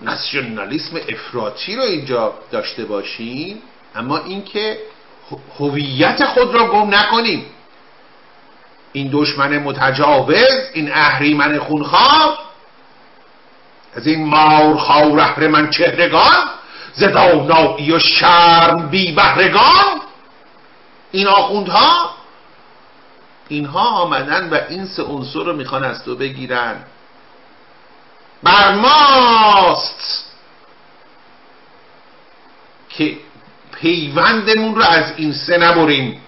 ناسیونالیسم 0.00 0.96
افراطی 1.08 1.76
رو 1.76 1.82
اینجا 1.82 2.34
داشته 2.50 2.84
باشیم 2.84 3.62
اما 3.94 4.18
اینکه 4.18 4.78
هویت 5.58 6.24
خود 6.24 6.54
را 6.54 6.66
گم 6.68 6.94
نکنیم. 6.94 7.46
این 8.92 9.10
دشمن 9.12 9.58
متجاوز 9.58 10.70
این 10.74 10.92
اهریمن 10.92 11.58
خونخوار 11.58 12.38
از 13.94 14.06
این 14.06 14.26
مار 14.26 14.76
خاور 14.76 15.48
من 15.48 15.70
چهرگان 15.70 16.44
زدانایی 16.94 17.92
و 17.92 17.98
شرم 17.98 18.88
بی 18.88 19.12
بهرگان 19.12 20.00
این 21.12 21.26
آخوندها 21.26 22.15
اینها 23.48 23.88
آمدن 23.88 24.50
و 24.50 24.60
این 24.68 24.86
سه 24.86 25.02
عنصر 25.02 25.38
رو 25.38 25.52
می‌خوان 25.52 25.84
از 25.84 26.04
تو 26.04 26.16
بگیرن. 26.16 26.84
بر 28.42 28.74
ماست 28.74 30.26
که 32.88 33.16
پیوندمون 33.80 34.74
رو 34.74 34.82
از 34.82 35.12
این 35.16 35.32
سه 35.32 35.58
نبریم. 35.58 36.22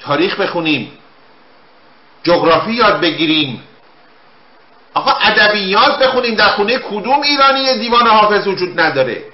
تاریخ 0.00 0.40
بخونیم. 0.40 0.98
جغرافی 2.22 2.72
یاد 2.72 3.00
بگیریم. 3.00 3.62
آقا 4.94 5.10
ادبیات 5.10 5.98
بخونیم. 5.98 6.34
در 6.34 6.48
خونه 6.48 6.78
کدوم 6.78 7.22
ایرانی 7.22 7.78
دیوان 7.78 8.06
حافظ 8.06 8.46
وجود 8.46 8.80
نداره؟ 8.80 9.24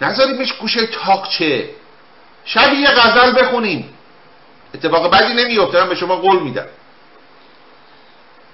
نذاریمش 0.00 0.52
گوشه 0.52 0.86
تاقچه. 0.86 1.70
شب 2.44 2.72
یه 2.72 2.88
غزل 2.88 3.42
بخونیم. 3.42 3.94
اتفاق 4.74 5.10
بدی 5.10 5.34
نمیفته 5.34 5.80
من 5.80 5.88
به 5.88 5.94
شما 5.94 6.16
قول 6.16 6.42
میدم. 6.42 6.66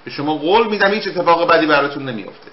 به 0.04 0.10
شما 0.10 0.34
قول 0.34 0.66
میدم 0.66 0.92
هیچ 0.92 1.08
اتفاق 1.08 1.48
بدی 1.48 1.66
براتون 1.66 2.08
نمیافته. 2.08 2.50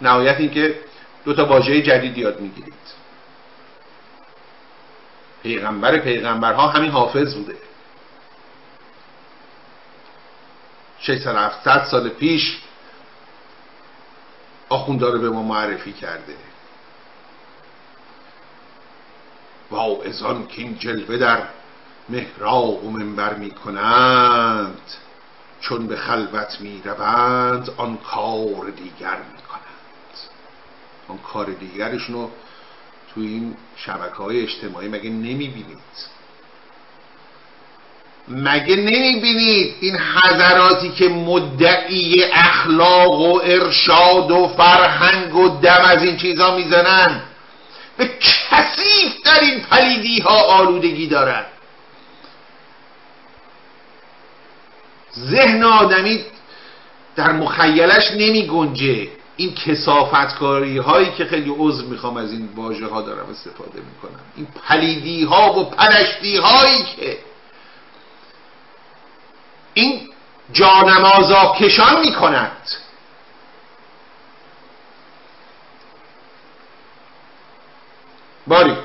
نهایت 0.00 0.40
اینکه 0.40 0.80
دو 1.24 1.34
تا 1.34 1.46
واژه 1.46 1.82
جدید 1.82 2.18
یاد 2.18 2.40
می‌گیرید. 2.40 2.74
پیغمبر 5.42 5.98
پیغمبرها 5.98 6.68
همین 6.68 6.90
حافظ 6.90 7.34
بوده. 7.34 7.56
600 11.00 11.36
700 11.36 11.84
سال 11.90 12.08
پیش 12.08 12.58
آخونداره 14.68 15.18
به 15.18 15.30
ما 15.30 15.42
معرفی 15.42 15.92
کرده. 15.92 16.34
ازان 19.76 20.46
که 20.46 20.62
این 20.62 20.78
جلوه 20.78 21.16
در 21.16 21.42
محراب 22.08 22.84
و 22.84 22.90
منبر 22.90 23.34
می 23.34 23.50
کنند 23.50 24.80
چون 25.60 25.86
به 25.86 25.96
خلوت 25.96 26.60
می 26.60 26.82
روند 26.84 27.70
آن 27.76 27.96
کار 27.96 28.70
دیگر 28.70 29.16
می 29.16 29.42
کنند. 29.48 30.18
آن 31.08 31.18
کار 31.18 31.46
دیگرشون 31.46 32.14
رو 32.14 32.30
تو 33.14 33.20
این 33.20 33.56
شبکه 33.76 34.14
های 34.14 34.42
اجتماعی 34.42 34.88
مگه 34.88 35.10
نمی 35.10 35.48
بینید؟ 35.48 35.78
مگه 38.28 38.76
نمی 38.76 39.20
بینید 39.20 39.74
این 39.80 39.96
حضراتی 39.96 40.90
که 40.90 41.08
مدعی 41.08 42.24
اخلاق 42.24 43.20
و 43.20 43.40
ارشاد 43.44 44.30
و 44.30 44.48
فرهنگ 44.56 45.34
و 45.34 45.48
دم 45.48 45.82
از 45.84 46.02
این 46.02 46.16
چیزها 46.16 46.56
می‌زنن؟ 46.56 47.22
به 47.98 48.10
کثیف 48.20 49.22
در 49.24 49.40
این 49.40 49.60
پلیدی 49.60 50.20
ها 50.20 50.42
آلودگی 50.42 51.06
دارن 51.06 51.44
ذهن 55.18 55.64
آدمی 55.64 56.24
در 57.16 57.32
مخیلش 57.32 58.10
نمی 58.10 58.46
گنجه. 58.46 59.08
این 59.36 59.54
کسافتکاری 59.54 60.78
هایی 60.78 61.12
که 61.12 61.24
خیلی 61.24 61.54
عضو 61.58 61.86
می‌خوام 61.86 62.16
از 62.16 62.32
این 62.32 62.48
واژه 62.56 62.86
ها 62.86 63.02
دارم 63.02 63.30
استفاده 63.30 63.80
می‌کنم. 63.80 64.20
این 64.36 64.46
پلیدی 64.68 65.24
ها 65.24 65.52
و 65.52 65.64
پرشتی 65.64 66.36
هایی 66.36 66.84
که 66.96 67.18
این 69.74 70.08
جانمازا 70.52 71.54
کشان 71.60 72.00
می‌کند. 72.00 72.70
باری. 78.48 78.76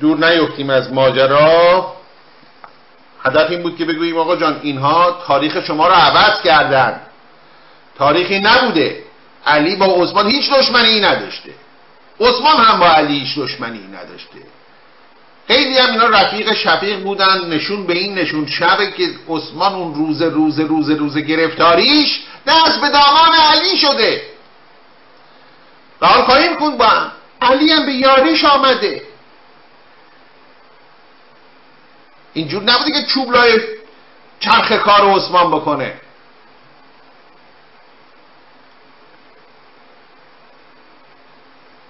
دور 0.00 0.30
نیفتیم 0.30 0.70
از 0.70 0.92
ماجرا. 0.92 1.92
هدف 3.24 3.50
این 3.50 3.62
بود 3.62 3.76
که 3.76 3.84
بگوییم 3.84 4.18
آقا 4.18 4.36
جان 4.36 4.60
اینها 4.62 5.22
تاریخ 5.26 5.64
شما 5.66 5.88
رو 5.88 5.94
عوض 5.94 6.42
کردن. 6.42 7.00
تاریخی 7.98 8.40
نبوده. 8.40 9.02
علی 9.46 9.76
با 9.76 9.86
عثمان 9.86 10.26
هیچ 10.26 10.52
دشمنی 10.52 11.00
نداشته. 11.00 11.50
عثمان 12.20 12.56
هم 12.56 12.80
با 12.80 12.86
علی 12.86 13.18
هیچ 13.18 13.38
دشمنی 13.38 13.86
نداشته. 13.86 14.38
خیلی 15.48 15.78
هم 15.78 15.90
اینا 15.90 16.06
رفیق 16.06 16.54
شفیق 16.54 17.02
بودن 17.02 17.48
نشون 17.48 17.86
به 17.86 17.92
این 17.94 18.14
نشون. 18.14 18.46
شبه 18.46 18.90
که 18.90 19.08
عثمان 19.28 19.74
اون 19.74 19.94
روز 19.94 20.22
روز 20.22 20.60
روز 20.60 20.90
روز 20.90 21.18
گرفتاریش 21.18 22.20
دست 22.46 22.80
به 22.80 22.88
دامان 22.88 23.34
علی 23.52 23.76
شده. 23.76 24.22
و 26.00 26.06
حال 26.06 26.56
خوند 26.58 26.78
با 26.78 26.86
هم. 26.86 27.12
علی 27.40 27.72
هم 27.72 27.86
به 27.86 27.92
یاریش 27.92 28.44
آمده. 28.44 29.02
اینجور 32.32 32.62
نبوده 32.62 32.90
که 32.92 33.06
چوب 33.06 33.30
لای 33.32 33.60
چرخ 34.40 34.72
کار 34.72 35.10
عثمان 35.10 35.50
بکنه. 35.50 36.00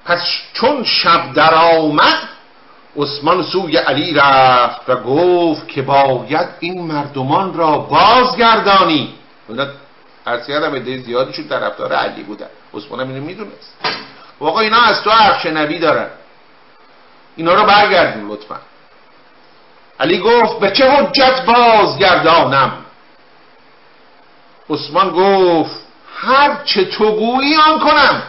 پس 0.04 0.22
چون 0.52 0.84
شب 0.84 1.32
در 1.34 1.54
آمد 1.54 2.28
عثمان 2.96 3.42
سوی 3.42 3.76
علی 3.76 4.14
رفت 4.14 4.80
و 4.88 4.96
گفت 4.96 5.68
که 5.68 5.82
باید 5.82 6.48
این 6.60 6.82
مردمان 6.82 7.54
را 7.54 7.78
بازگردانی. 7.78 9.14
هرسی 10.26 10.52
هم 10.52 10.74
عده 10.74 10.98
زیادیشون 10.98 11.48
طرفدار 11.48 11.92
علی 11.92 12.22
بودن. 12.22 12.48
عثمان 12.74 13.00
هم 13.00 13.08
اینو 13.08 13.24
می‌دونست. 13.24 13.74
واقعا 14.40 14.62
اینا 14.62 14.82
از 14.82 15.02
تو 15.02 15.10
عرش 15.10 15.46
نبی 15.46 15.78
دارن. 15.78 16.10
اینا 17.36 17.54
رو 17.54 17.64
برگردون 17.64 18.30
لطفا. 18.30 18.60
علی 20.00 20.18
گفت 20.18 20.58
به 20.60 20.70
چه 20.70 20.90
حجت 20.90 21.44
بازگردانم؟ 21.44 22.84
عثمان 24.70 25.10
گفت 25.10 25.80
هر 26.16 26.62
چه 26.64 26.84
تو 26.84 27.16
گویی 27.16 27.56
آن 27.56 27.80
کنم. 27.80 28.22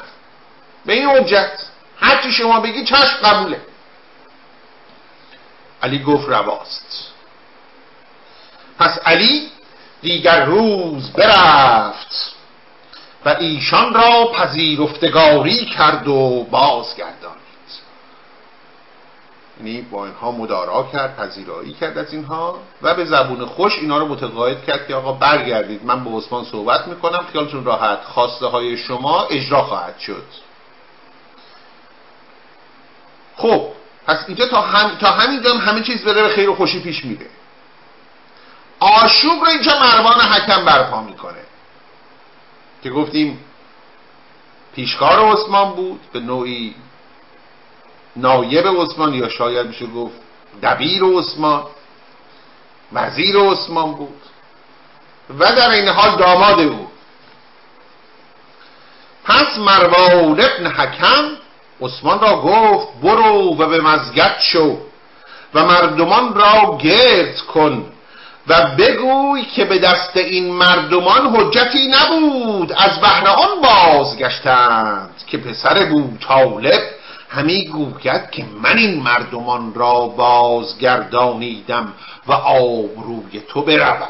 به 0.86 0.94
این 0.94 1.10
حجت. 1.10 1.60
هر 2.02 2.22
چی 2.22 2.32
شما 2.32 2.60
بگی 2.60 2.86
چشم 2.86 3.18
قبوله. 3.24 3.62
علی 5.84 6.04
گفت 6.04 6.30
رواست. 6.30 7.12
پس 8.80 9.00
علی 9.06 9.52
دیگر 10.02 10.46
روز 10.46 11.12
برفت. 11.12 12.37
و 13.28 13.36
ایشان 13.40 13.94
را 13.94 14.32
پذیرفتگاری 14.34 15.66
کرد 15.66 16.08
و 16.08 16.44
بازگردانید. 16.52 17.38
یعنی 19.60 19.82
با 19.82 20.06
اینها 20.06 20.32
مدارا 20.32 20.90
کرد 20.94 21.16
پذیرایی 21.16 21.74
کرد 21.74 21.98
از 21.98 22.14
اینها 22.14 22.60
و 22.82 22.94
به 22.94 23.06
زبون 23.06 23.46
خوش 23.46 23.80
اینا 23.80 23.98
رو 23.98 24.08
متقاعد 24.08 24.66
کرد 24.66 24.88
که 24.88 24.96
آقا 24.96 25.12
برگردید 25.12 25.86
من 25.86 26.04
با 26.04 26.18
عثمان 26.18 26.46
صحبت 26.46 26.88
می‌کنم 26.88 27.26
خیالتون 27.32 27.66
راحت 27.66 28.04
خواسته 28.04 28.46
های 28.46 28.78
شما 28.78 29.24
اجرا 29.24 29.64
خواهد 29.64 30.00
شد. 30.00 30.24
خب 33.38 33.68
پس 34.08 34.18
اینجا 34.28 34.48
تا, 34.48 34.62
هم... 34.62 34.96
تا 34.96 35.12
همینجا 35.12 35.54
هم 35.54 35.72
همه 35.72 35.84
چیز 35.84 36.04
بره 36.04 36.22
به 36.22 36.30
خیر 36.30 36.50
و 36.50 36.56
خوشی 36.56 36.80
پیش 36.80 37.06
میره. 37.06 37.28
آشوب 38.80 39.40
رو 39.42 39.48
اینجا 39.48 39.72
مروان 39.80 40.22
حکم 40.22 40.66
برپا 40.66 41.02
می‌کنه. 41.02 41.47
که 42.88 42.94
گفتیم 42.94 43.40
پیشکار 44.76 45.20
عثمان 45.20 45.72
بود 45.72 46.00
به 46.14 46.20
نوعی 46.20 46.76
نایب 48.16 48.68
عثمان 48.68 49.14
یا 49.14 49.30
شاید 49.30 49.68
میشه 49.68 49.86
گفت 49.88 50.16
دبیر 50.64 51.04
عثمان 51.04 51.64
وزیر 52.94 53.38
عثمان 53.38 53.94
بود 53.94 54.22
و 55.40 55.56
در 55.56 55.70
این 55.70 55.88
حال 55.88 56.18
داماد 56.18 56.60
او. 56.60 56.88
پس 59.26 59.58
مروان 59.58 60.42
ابن 60.42 60.68
حکم 60.68 61.30
عثمان 61.82 62.20
را 62.20 62.42
گفت 62.42 62.88
برو 63.02 63.56
و 63.58 63.68
به 63.68 63.82
مزگت 63.82 64.40
شو 64.40 64.78
و 65.54 65.66
مردمان 65.66 66.34
را 66.34 66.78
گرد 66.82 67.38
کن. 67.38 67.92
و 68.50 68.76
بگوی 68.78 69.46
که 69.46 69.66
به 69.66 69.80
دست 69.80 70.18
این 70.18 70.54
مردمان 70.54 71.36
حجتی 71.36 71.88
نبود. 71.88 72.74
از 72.74 73.02
بهر 73.02 73.28
آن 73.28 73.62
بازگشتند 73.62 75.10
که 75.28 75.38
پسر 75.38 75.86
بود 75.86 76.20
طالب 76.28 76.82
همی 77.30 77.66
گوید 77.66 78.32
که 78.32 78.46
من 78.62 78.78
این 78.78 79.04
مردمان 79.04 79.74
را 79.74 80.08
بازگردانیدم 80.08 81.94
و 82.28 82.32
آبروی 82.34 83.42
تو 83.48 83.62
برود. 83.62 84.08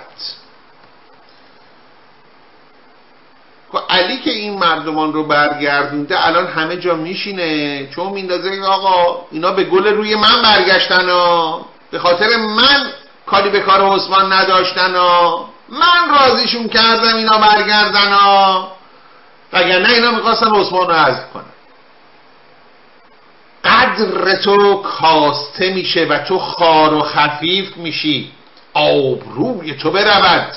خب 3.72 3.80
علی 3.90 4.18
که 4.18 4.32
این 4.32 4.60
مردمان 4.60 5.14
رو 5.14 5.24
برگردونده 5.24 6.28
الان 6.28 6.48
همه 6.48 6.78
جا 6.78 6.96
میشینه. 6.96 7.88
چون 7.88 8.08
میندازه 8.14 8.62
آقا 8.62 9.26
اینا 9.32 9.52
به 9.52 9.64
گل 9.64 9.88
روی 9.88 10.16
من 10.16 10.42
برگشتن 10.44 11.06
به 11.92 12.00
خاطر 12.00 12.38
من 12.38 12.92
کاری 13.28 13.50
به 13.50 13.60
کار 13.60 13.96
عثمان 13.96 14.34
نداشتن 14.34 14.96
ها 14.96 15.50
من 15.70 16.20
راضیشون 16.20 16.68
کردم 16.68 17.16
اینا 17.16 17.38
برگردن 17.38 18.14
ها 18.14 18.72
نه 19.54 19.90
اینا 19.90 20.12
می‌خواستن 20.12 20.56
عثمان 20.56 20.88
رو 20.88 20.94
عزد 20.94 21.30
کنن. 21.34 21.44
قدر 23.64 24.36
تو 24.36 24.82
کاسته 24.82 25.74
میشه 25.74 26.06
و 26.06 26.20
تو 26.20 26.40
خار 26.40 26.94
و 26.94 27.02
خفیف 27.02 27.78
میشی. 27.78 28.32
آبروی 28.74 29.74
تو 29.74 29.92
برود. 29.92 30.54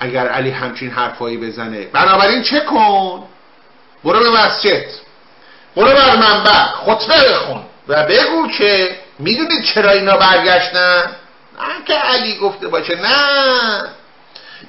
اگر 0.00 0.28
علی 0.28 0.50
همچین 0.50 0.90
حرفایی 0.90 1.36
بزنه. 1.36 1.86
بنابراین 1.86 2.42
چه 2.42 2.60
کن؟ 2.60 3.22
برو 4.04 4.20
به 4.20 4.30
مسجد. 4.30 4.84
برو 5.76 5.86
بر 5.86 6.16
منبر. 6.16 6.66
خطبه 6.66 7.28
بخون. 7.28 7.62
و 7.88 8.06
بگو 8.06 8.48
که 8.48 9.03
می‌دونید 9.24 9.64
چرا 9.64 9.90
اینا 9.90 10.16
برگشتن؟ 10.16 11.16
نه 11.58 11.84
که 11.86 11.94
علی 11.94 12.38
گفته 12.38 12.68
باشه 12.68 12.96
نه. 12.96 13.88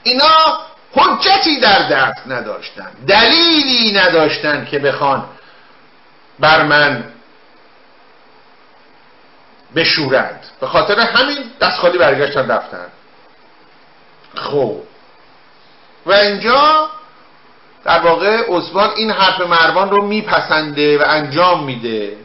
اینا 0.03 0.59
حجتی 0.95 1.59
در 1.59 1.89
دست 1.89 2.27
نداشتن 2.27 2.91
دلیلی 3.07 3.93
نداشتن 3.99 4.65
که 4.65 4.79
بخوان 4.79 5.25
بر 6.39 6.63
من 6.63 7.03
بشورند. 9.75 10.45
به 10.59 10.67
خاطر 10.67 10.99
همین 10.99 11.37
دست 11.61 11.77
خالی 11.77 11.97
برگشتن 11.97 12.47
رفتن. 12.47 12.87
خب. 14.35 14.81
و 16.05 16.11
اینجا 16.11 16.89
در 17.83 17.99
واقع 17.99 18.43
عثمان 18.47 18.89
این 18.95 19.11
حرف 19.11 19.41
مروان 19.41 19.89
رو 19.89 20.07
میپسنده 20.07 20.97
و 20.97 21.03
انجام 21.07 21.63
میده. 21.63 22.17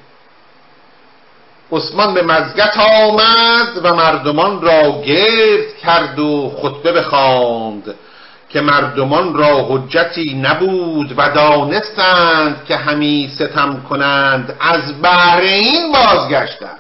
عثمان 1.73 2.15
به 2.15 2.23
مزگت 2.23 2.77
آمد 2.77 3.81
و 3.85 3.95
مردمان 3.95 4.63
را 4.63 5.03
گرد 5.03 5.77
کرد 5.83 6.19
و 6.19 6.53
خطبه 6.63 6.93
بخواند 6.93 7.95
که 8.49 8.61
مردمان 8.61 9.35
را 9.35 9.67
حجتی 9.69 10.35
نبود 10.35 11.15
و 11.17 11.31
دانستند 11.31 12.65
که 12.65 12.77
همی 12.77 13.33
ستم 13.35 13.87
کنند 13.89 14.57
از 14.61 15.03
بهر 15.03 15.41
این 15.41 15.93
بازگشتند. 15.93 16.79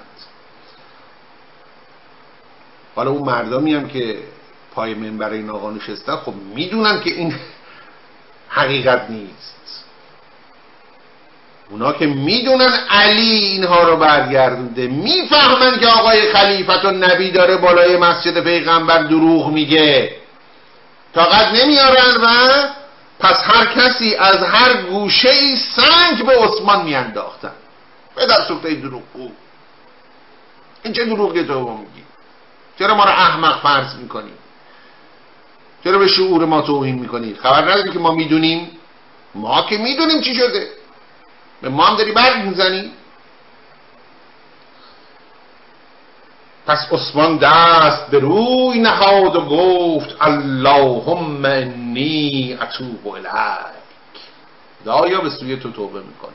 حالا 2.96 3.10
اون 3.10 3.22
مردمی 3.22 3.74
هم 3.74 3.88
که 3.88 4.18
پای 4.74 4.94
منبر 4.94 5.30
این 5.30 5.50
آقا 5.50 5.70
نشستن 5.70 6.16
خب 6.16 6.34
می‌دونن 6.54 7.00
که 7.00 7.10
این 7.10 7.34
حقیقت 8.48 9.10
نیست. 9.10 9.59
اونا 11.70 11.92
که 11.92 12.06
می‌دونن 12.06 12.72
علی 12.90 13.30
اینها 13.30 13.82
رو 13.82 13.96
برگردونده 13.96 14.86
می‌فهمن 14.86 15.78
که 15.78 15.86
آقای 15.86 16.32
خلیفت 16.32 16.84
و 16.84 16.90
نبی 16.90 17.30
داره 17.30 17.56
بالای 17.56 17.96
مسجد 17.96 18.44
پیغمبر 18.44 19.02
دروغ 19.02 19.48
میگه. 19.48 20.16
طاقت 21.14 21.54
نمیارن 21.54 22.16
و 22.22 22.28
پس 23.20 23.36
هر 23.44 23.66
کسی 23.66 24.14
از 24.14 24.36
هر 24.36 24.82
گوشه 24.82 25.30
ای 25.30 25.56
سنگ 25.56 26.26
به 26.26 26.32
عثمان 26.32 26.84
میانداختن. 26.84 27.52
به 28.16 28.26
در 28.26 28.40
سوخته 28.48 28.74
دروغ. 28.74 29.02
بود 29.14 29.36
این 30.82 30.92
چه 30.92 31.04
دروغی 31.04 31.44
تو 31.44 31.70
میگی؟ 31.70 32.04
چرا 32.78 32.94
ما 32.94 33.04
رو 33.04 33.10
احمق 33.10 33.62
فرض 33.62 33.94
می‌کنی؟ 33.94 34.32
چرا 35.84 35.98
به 35.98 36.08
شعور 36.08 36.44
ما 36.44 36.62
توهین 36.62 36.98
می‌کنید 36.98 37.38
خبر 37.38 37.62
نداری 37.62 37.92
که 37.92 37.98
ما 37.98 38.14
می‌دونیم؟ 38.14 38.70
ما 39.34 39.62
که 39.62 39.78
می‌دونیم 39.78 40.20
چی 40.20 40.34
شده. 40.34 40.68
به 41.62 41.68
ما 41.68 41.84
هم 41.84 41.96
داری 41.96 42.12
برگ 42.12 42.44
می‌زنی؟ 42.44 42.90
پس 46.66 46.86
عثمان 46.92 47.36
دست 47.36 48.10
به 48.10 48.18
روی 48.18 48.78
نهاد 48.78 49.36
و 49.36 49.40
گفت 49.40 50.16
اللهم 50.20 51.44
انی 51.44 52.58
اتوب 52.62 53.08
الیک. 53.08 55.10
یا 55.10 55.20
به 55.20 55.30
سوی 55.30 55.56
تو 55.56 55.70
توبه 55.70 56.00
می‌کنم. 56.00 56.32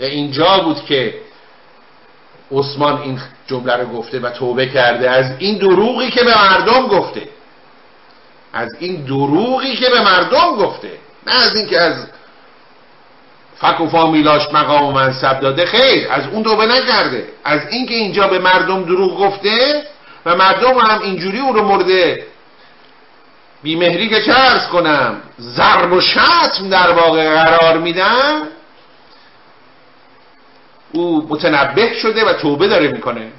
و 0.00 0.02
اینجا 0.02 0.58
بود 0.58 0.84
که 0.84 1.14
عثمان 2.52 3.02
این 3.02 3.20
جمله 3.46 3.76
رو 3.76 3.86
گفته 3.86 4.20
و 4.20 4.30
توبه 4.30 4.66
کرده 4.66 5.10
از 5.10 5.32
این 5.38 5.58
دروغی 5.58 6.10
که 6.10 6.24
به 6.24 6.38
مردم 6.38 6.86
گفته. 6.86 7.28
از 8.52 8.76
این 8.78 9.04
دروغی 9.04 9.76
که 9.76 9.90
به 9.90 10.00
مردم 10.00 10.56
گفته. 10.56 10.92
نه 11.26 11.32
از 11.32 11.56
این 11.56 11.66
که 11.66 11.80
از 11.80 12.06
فک 13.60 13.80
و 13.80 13.88
فامیلاش 13.88 14.42
مقام 14.52 14.84
و 14.84 14.92
منصب 14.92 15.40
داده. 15.40 15.66
خیر 15.66 16.08
از 16.10 16.26
اون 16.26 16.42
توبه 16.42 16.66
نکرده. 16.66 17.28
از 17.44 17.60
اینکه 17.70 17.94
اینجا 17.94 18.28
به 18.28 18.38
مردم 18.38 18.84
دروغ 18.84 19.18
گفته 19.18 19.86
و 20.26 20.36
مردم 20.36 20.78
هم 20.78 21.02
اینجوری 21.02 21.38
او 21.38 21.52
رو 21.52 21.64
مرده. 21.64 22.26
بیمهری 23.62 24.08
که 24.08 24.40
ارز 24.40 24.68
کنم 24.68 25.22
ضرب 25.40 25.92
و 25.92 26.00
شتم 26.00 26.68
در 26.70 26.90
واقع 26.92 27.34
قرار 27.34 27.78
میدن. 27.78 28.42
او 30.92 31.26
متنبه 31.28 31.94
شده 31.94 32.24
و 32.24 32.32
توبه 32.32 32.68
داره 32.68 32.88
می‌کنه. 32.88 33.32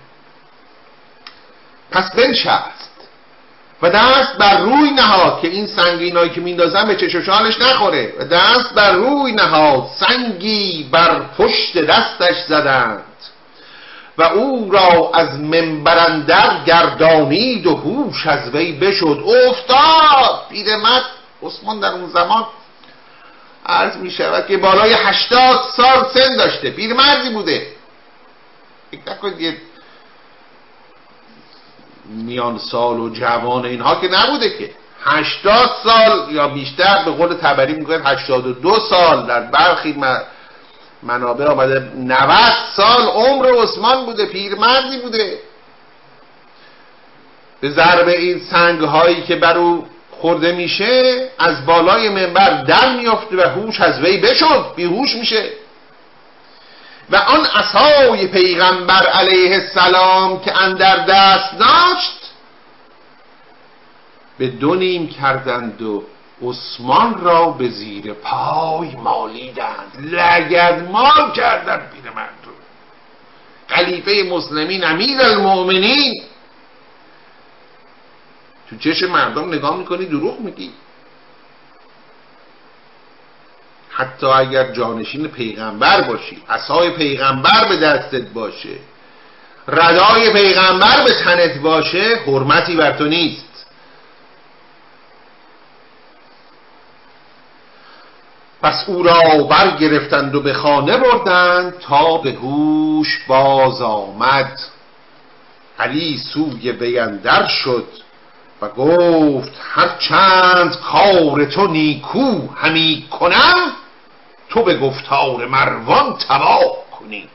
پس 1.92 2.12
بنشست. 2.12 2.79
و 3.82 3.90
دست 3.90 4.38
بر 4.38 4.58
روی 4.58 4.92
نهاد 4.92 5.42
که 5.42 5.48
این 5.48 5.68
سنگینایی 5.68 6.30
که 6.30 6.42
میندازن 6.42 6.88
به 6.88 6.96
چشوشالش 6.96 7.62
نخوره. 7.62 8.14
و 8.20 8.24
دست 8.24 8.74
بر 8.74 8.92
روی 8.92 9.32
نهاد 9.32 9.84
سنگی 10.00 10.90
بر 10.92 11.22
پشت 11.38 11.78
دستش 11.78 12.36
زدند. 12.48 13.04
و 14.18 14.24
او 14.24 14.72
را 14.72 15.12
از 15.14 15.40
منبرندر 15.40 16.64
گردانید 16.66 17.68
و 17.68 17.76
هوش 17.76 18.28
از 18.28 18.56
وی 18.56 18.72
بشد. 18.72 19.24
افتاد 19.48 20.42
پیرمرد 20.50 21.06
عثمان 21.44 21.80
در 21.80 21.92
اون 21.92 22.10
زمان 22.10 22.46
عرض 23.66 23.98
می 23.98 24.12
شود 24.12 24.48
که 24.48 24.58
بالای 24.58 24.94
هشتاد 24.94 25.60
سال 25.78 26.06
سن 26.14 26.36
داشته. 26.36 26.72
پیرمردی 26.72 27.30
بوده. 27.30 27.68
فکر 28.92 29.12
نکنید 29.12 29.69
میان 32.10 32.58
سال 32.58 33.00
و 33.00 33.10
جوان 33.10 33.66
اینها 33.66 33.96
که 33.96 34.08
نبوده 34.08 34.50
که. 34.50 34.72
هشتاد 35.04 35.70
سال 35.84 36.32
یا 36.32 36.48
بیشتر 36.48 37.04
به 37.06 37.12
قول 37.12 37.34
تبری 37.34 37.74
و 37.84 38.42
دو 38.42 38.80
سال 38.90 39.26
در 39.28 39.42
برخی 39.42 39.96
منابع 41.04 41.46
آمده. 41.46 41.92
90 41.96 42.40
سال 42.76 43.02
عمر 43.02 43.64
عثمان 43.64 44.06
بوده 44.06 44.26
پیرمردی 44.26 44.98
بوده. 44.98 45.40
به 47.62 47.70
ضرب 47.70 48.08
این 48.08 48.42
سنگ 48.52 48.82
هایی 48.82 49.22
که 49.22 49.36
بر 49.36 49.58
او 49.58 49.88
خورده 50.12 50.52
میشه 50.52 51.28
از 51.40 51.66
بالای 51.66 52.10
منبر 52.10 52.64
در 52.64 52.96
میافته 52.96 53.38
و 53.38 53.42
هوش 53.42 53.82
از 53.82 54.00
وی 54.00 54.18
بشد 54.18 54.66
بیهوش 54.76 55.16
میشه. 55.16 55.50
و 57.12 57.16
آن 57.16 57.46
عصای 57.46 58.28
پیغمبر 58.28 59.08
علیه 59.08 59.54
السلام 59.54 60.40
که 60.42 60.58
اندر 60.58 61.06
دست 61.06 61.58
داشت 61.60 62.32
به 64.38 64.48
دو 64.48 64.76
نیم 64.76 65.08
کردند 65.08 65.82
و 65.82 66.04
عثمان 66.42 67.22
را 67.22 67.50
به 67.50 67.70
زیر 67.70 68.14
پای 68.14 68.96
مالیدند. 68.96 69.98
لگد 70.00 70.88
مال 70.92 71.32
کردند 71.32 71.92
پیرمرد 71.92 72.34
رو 72.46 72.52
خلیفه 73.68 74.30
مسلمین 74.32 74.84
امیر 74.84 75.22
المؤمنین. 75.22 76.24
تو 78.70 78.78
چش 78.78 79.04
مردم 79.04 79.54
نگاه 79.54 79.78
می‌کنی 79.78 80.06
دروغ 80.06 80.40
میگی. 80.40 80.72
حتی 84.00 84.26
اگر 84.26 84.72
جانشین 84.72 85.28
پیغمبر 85.28 86.02
باشی 86.02 86.42
عصای 86.50 86.90
پیغمبر 86.90 87.68
به 87.70 87.78
دستت 87.78 88.28
باشه 88.34 88.78
ردای 89.68 90.34
پیغمبر 90.34 91.04
به 91.04 91.12
تنت 91.24 91.58
باشه 91.58 92.16
حرمتی 92.28 92.76
بر 92.76 92.98
تو 92.98 93.06
نیست. 93.06 93.66
پس 98.62 98.84
او 98.88 99.04
را 99.04 99.44
برگرفتند 99.50 100.36
و 100.36 100.42
به 100.42 100.54
خانه 100.54 100.98
بردند 100.98 101.80
تا 101.80 102.18
به 102.18 102.32
هوش 102.32 103.20
باز 103.28 103.82
آمد. 103.82 104.60
علی 105.80 106.18
سوی 106.34 106.72
بیندر 106.72 107.48
شد 107.48 107.88
و 108.62 108.68
گفت 108.68 109.52
هر 109.62 109.90
چند 110.00 110.78
کار 110.80 111.46
تو 111.46 111.68
نیکو 111.68 112.48
همی 112.56 113.08
کنم 113.12 113.74
تو 114.50 114.64
به 114.64 114.78
گفتار 114.78 115.46
مروان 115.46 116.18
تباه 116.18 116.90
کنی. 117.00 117.30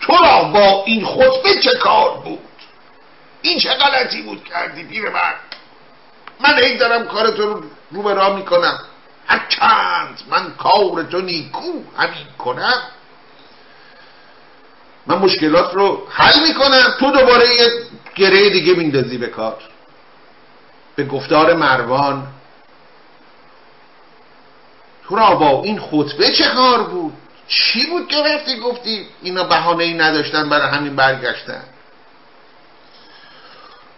تو 0.00 0.12
را 0.12 0.44
با 0.44 0.84
این 0.84 1.06
خطبه 1.06 1.60
چه 1.62 1.74
کار 1.74 2.10
بود؟ 2.10 2.38
این 3.42 3.58
چه 3.58 3.74
غلطی 3.74 4.22
بود 4.22 4.44
کردی 4.44 4.84
پیر 4.84 5.10
من 5.10 5.34
من 6.40 6.58
هی 6.58 6.76
دارم 6.76 7.06
کارتو 7.06 7.42
رو 7.42 7.62
رو 7.90 8.02
به 8.02 8.14
راه 8.14 8.36
می‌کنم. 8.36 8.78
هر 9.26 9.46
چند 9.48 10.20
من 10.30 10.54
کار 10.58 11.02
تو 11.02 11.20
نیکو 11.20 11.72
همین 11.98 12.26
کنم. 12.38 12.82
من 15.06 15.18
مشکلات 15.18 15.74
رو 15.74 16.06
حل 16.10 16.48
می‌کنم. 16.48 16.94
تو 17.00 17.10
دوباره 17.10 17.54
یه 17.54 17.66
گره 18.14 18.50
دیگه 18.50 18.74
میندازی 18.74 19.18
به 19.18 19.26
کار. 19.26 19.58
به 20.96 21.04
گفتار 21.04 21.54
مروان 21.54 22.26
تو 25.12 25.18
را 25.18 25.34
با 25.34 25.62
این 25.62 25.80
خطبه 25.80 26.30
چه 26.30 26.44
کار 26.44 26.82
بود؟ 26.82 27.12
چی 27.48 27.86
بود 27.86 28.08
که 28.08 28.16
رفتی 28.22 28.60
گفتی 28.60 29.06
اینا 29.22 29.44
بهانه 29.44 29.84
ای 29.84 29.94
نداشتن 29.94 30.48
برای 30.48 30.68
همین 30.68 30.96
برگشتن؟ 30.96 31.62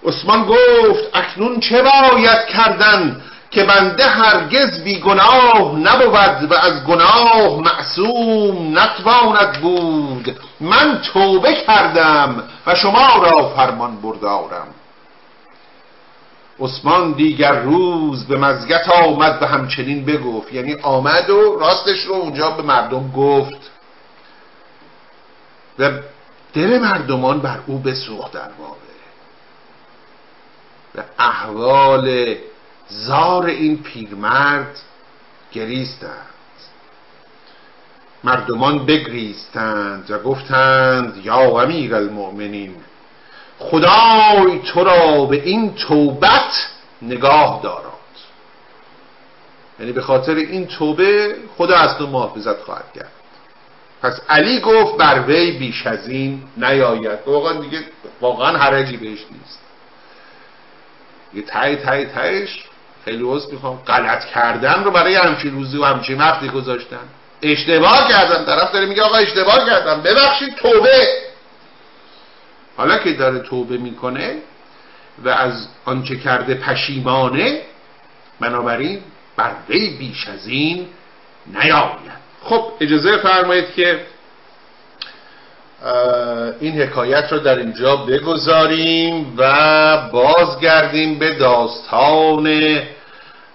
عثمان 0.07 0.44
گفت 0.44 1.11
اکنون 1.14 1.61
چه 1.61 1.83
باید 1.83 2.46
کردن 2.46 3.22
که 3.50 3.64
بنده 3.64 4.07
هرگز 4.07 4.85
بی 4.85 5.00
گناه 5.00 5.79
نبود 5.79 6.50
و 6.50 6.55
از 6.55 6.85
گناه 6.85 7.61
معصوم 7.61 8.79
نتواند 8.79 9.61
بود؟ 9.61 10.40
من 10.61 11.00
توبه 11.12 11.55
کردم 11.55 12.44
و 12.66 12.74
شما 12.74 13.16
را 13.16 13.48
فرمان 13.57 14.00
بردارم. 14.00 14.73
عثمان 16.60 17.12
دیگر 17.12 17.60
روز 17.62 18.26
به 18.26 18.36
مزگت 18.36 18.88
آمد 18.88 19.42
و 19.42 19.46
همچنین 19.46 20.04
بگفت. 20.04 20.52
یعنی 20.52 20.74
آمد 20.74 21.30
و 21.30 21.58
راستش 21.60 22.04
رو 22.04 22.14
اونجا 22.14 22.50
به 22.50 22.62
مردم 22.62 23.10
گفت. 23.10 23.70
و 25.78 25.90
دل 26.54 26.78
مردمان 26.78 27.40
بر 27.40 27.58
او 27.66 27.78
بسوخت 27.78 28.32
در 28.32 28.50
واقع. 28.58 28.74
و 30.94 31.02
احوال 31.18 32.34
زار 32.88 33.46
این 33.46 33.82
پیرمرد 33.82 34.78
گریستند. 35.52 36.34
مردمان 38.24 38.86
بگریستند 38.86 40.10
و 40.10 40.18
گفتند 40.18 41.16
یا 41.24 41.62
امیر 41.62 41.94
المؤمنین 41.94 42.74
خدای 43.58 44.58
تو 44.58 44.84
را 44.84 45.24
به 45.24 45.36
این 45.36 45.74
توبت 45.74 46.68
نگاه 47.02 47.60
داراد 47.62 47.94
یعنی 49.80 49.92
به 49.92 50.02
خاطر 50.02 50.34
این 50.34 50.66
توبه 50.66 51.36
خدا 51.58 51.76
از 51.76 51.98
تو 51.98 52.06
محافظت 52.06 52.62
خواهد 52.62 52.92
کرد. 52.94 53.12
پس 54.02 54.20
علی 54.28 54.60
گفت 54.60 54.96
بر 54.96 55.22
وی 55.26 55.52
بیش 55.52 55.86
از 55.86 56.08
این 56.08 56.42
نیاید. 56.56 57.18
واقعا 57.26 57.52
دیگه 57.60 57.84
واقعا 58.20 58.58
حرجی 58.58 58.96
بهش 58.96 59.18
نیست. 59.30 59.58
یه 61.34 61.42
تای 61.42 61.76
تای 61.76 62.06
تایش 62.06 62.64
خیلی 63.04 63.22
وز 63.22 63.52
می‌خوام. 63.52 63.76
غلط 63.86 64.24
کردن 64.24 64.84
رو 64.84 64.90
برای 64.90 65.14
همچین 65.14 65.54
روزی 65.54 65.78
و 65.78 65.84
همچین 65.84 66.18
وقتی 66.18 66.48
گذاشتن. 66.48 67.08
اشتباه 67.42 68.08
کردم 68.08 68.44
طرف 68.44 68.72
داره 68.72 68.86
میگه 68.86 69.02
آقا 69.02 69.16
اشتباه 69.16 69.66
کردم. 69.66 70.02
ببخشید 70.02 70.54
توبه. 70.54 71.23
حالا 72.76 72.98
که 72.98 73.12
داره 73.12 73.38
توبه 73.38 73.76
می‌کنه 73.76 74.37
و 75.24 75.28
از 75.28 75.68
آنچه 75.84 76.16
کرده 76.16 76.54
پشیمانه 76.54 77.60
بنابراین 78.40 79.00
بر 79.37 79.52
وی 79.68 79.96
بیش 79.98 80.28
از 80.28 80.46
این 80.46 80.87
نیاید. 81.46 82.14
خب 82.42 82.64
اجازه 82.80 83.16
فرمایید 83.16 83.74
که 83.74 84.00
این 86.60 86.82
حکایت 86.82 87.32
رو 87.32 87.38
در 87.38 87.58
اینجا 87.58 87.96
بگذاریم 87.96 89.34
و 89.37 90.08
بازگردیم 90.12 91.18
به 91.18 91.34
داستان 91.34 92.82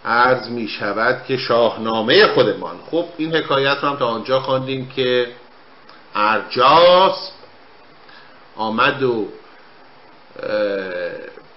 عرض 0.06 0.50
می 0.50 0.68
شود 0.68 1.24
که 1.28 1.38
شاهنامه 1.38 2.28
خودمان. 2.28 2.76
خب 2.92 3.06
این 3.18 3.36
حکایت 3.36 3.78
رو 3.82 3.90
هم 3.90 3.96
تا 3.96 4.08
آنجا 4.08 4.40
خواندیم 4.40 4.92
که 4.96 5.28
ارجاس 6.16 7.32
آمد 8.60 9.04
و 9.04 9.28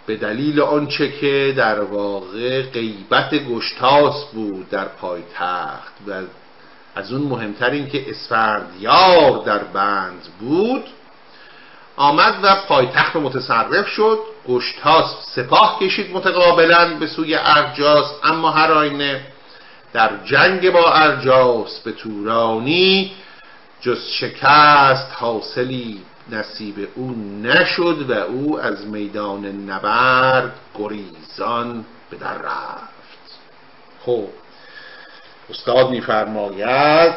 به 0.06 0.16
دلیل 0.16 0.60
آنچه 0.60 1.12
که 1.12 1.54
در 1.56 1.80
واقع 1.80 2.62
غیبت 2.62 3.34
گشتاس 3.34 4.24
بود 4.32 4.70
در 4.70 4.84
پایتخت 4.84 5.92
و 6.08 6.12
از 6.94 7.12
اون 7.12 7.22
مهمتر 7.22 7.70
این 7.70 7.88
که 7.88 8.10
اسفندیار 8.10 9.42
در 9.46 9.58
بند 9.58 10.28
بود 10.40 10.84
آمد 11.96 12.34
و 12.42 12.56
پایتخت 12.68 13.16
متصرف 13.16 13.88
شد. 13.88 14.18
گشتاس 14.48 15.06
سپاه 15.34 15.78
کشید 15.80 16.16
متقابلا 16.16 16.96
به 17.00 17.06
سوی 17.06 17.34
ارجاس 17.34 18.06
اما 18.24 18.50
هر 18.50 18.72
آینه 18.72 19.26
در 19.92 20.10
جنگ 20.24 20.70
با 20.70 20.92
ارجاس 20.92 21.80
به 21.80 21.92
تورانی 21.92 23.12
جز 23.80 24.08
شکست 24.08 25.08
حاصلی 25.12 26.00
نصیب 26.32 26.88
او 26.94 27.14
نشد 27.42 28.10
و 28.10 28.12
او 28.12 28.60
از 28.60 28.86
میدان 28.86 29.46
نبرد 29.46 30.52
گریزان 30.78 31.84
به 32.10 32.16
در 32.16 32.38
رفت. 32.38 33.38
خب 34.06 34.24
استاد 35.50 35.90
میفرماید 35.90 37.12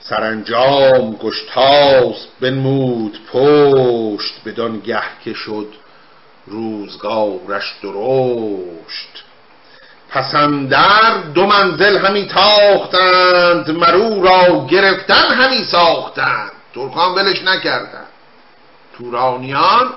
سرانجام 0.00 1.12
گشتاس 1.12 2.26
بنمود 2.40 3.18
پشت 3.32 4.34
بدان 4.46 4.78
گه 4.78 5.02
که 5.24 5.32
شد 5.32 5.72
روزگارش 6.46 7.74
درشت. 7.82 9.24
پسندر 10.10 11.22
دو 11.34 11.46
منزل 11.46 11.98
همی 11.98 12.26
تاختند 12.26 13.70
مرو 13.70 14.22
را 14.22 14.66
گرفتن 14.70 15.34
همی 15.34 15.64
ساختند. 15.64 16.52
ترکان 16.74 17.14
ولش 17.14 17.42
نکردند 17.42 18.06
تورانیان 18.98 19.92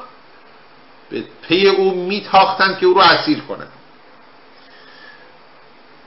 به 1.10 1.24
پی 1.48 1.68
او 1.68 1.92
میتاختند 1.92 2.78
که 2.80 2.86
او 2.86 2.94
رو 2.94 3.02
اسیر 3.02 3.40
کنند 3.40 3.72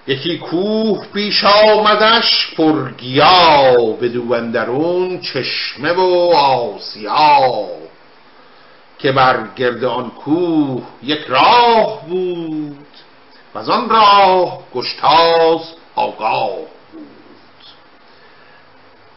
یکی 0.06 0.38
کوه 0.38 1.06
پیش 1.14 1.44
آمدش 1.44 2.54
پرگیا 2.56 3.74
به 4.00 4.08
دوندرون 4.08 5.20
چشمه 5.20 5.92
و 5.92 6.32
آسیا. 6.36 7.66
که 8.98 9.12
بر 9.12 9.48
گرد 9.56 9.84
آن 9.84 10.10
کوه 10.10 10.82
یک 11.02 11.20
راه 11.28 12.06
بود 12.06 12.86
و 13.54 13.58
آن 13.70 13.88
راه 13.88 14.58
گشتاس 14.74 15.74
آگاه. 15.94 16.77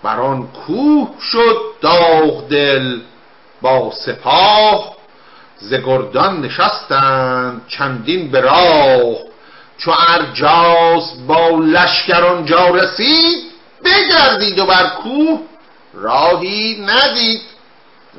بر 0.03 0.19
آن 0.19 0.47
کوه 0.47 1.09
شد 1.21 1.57
داغ 1.81 2.47
دل. 2.47 2.99
با 3.61 3.91
سپاه 4.05 4.95
ز 5.57 5.73
گردان 5.73 6.41
نشستند 6.41 7.61
چندین 7.67 8.31
به 8.31 8.41
راه. 8.41 9.15
چو 9.77 9.91
ارجاس 10.07 11.13
با 11.27 11.49
لشکر 11.49 12.23
آنجا 12.23 12.69
رسید 12.69 13.51
بگردید 13.85 14.59
و 14.59 14.65
بر 14.65 14.87
کوه 15.03 15.39
راهی 15.93 16.85
ندید. 16.85 17.41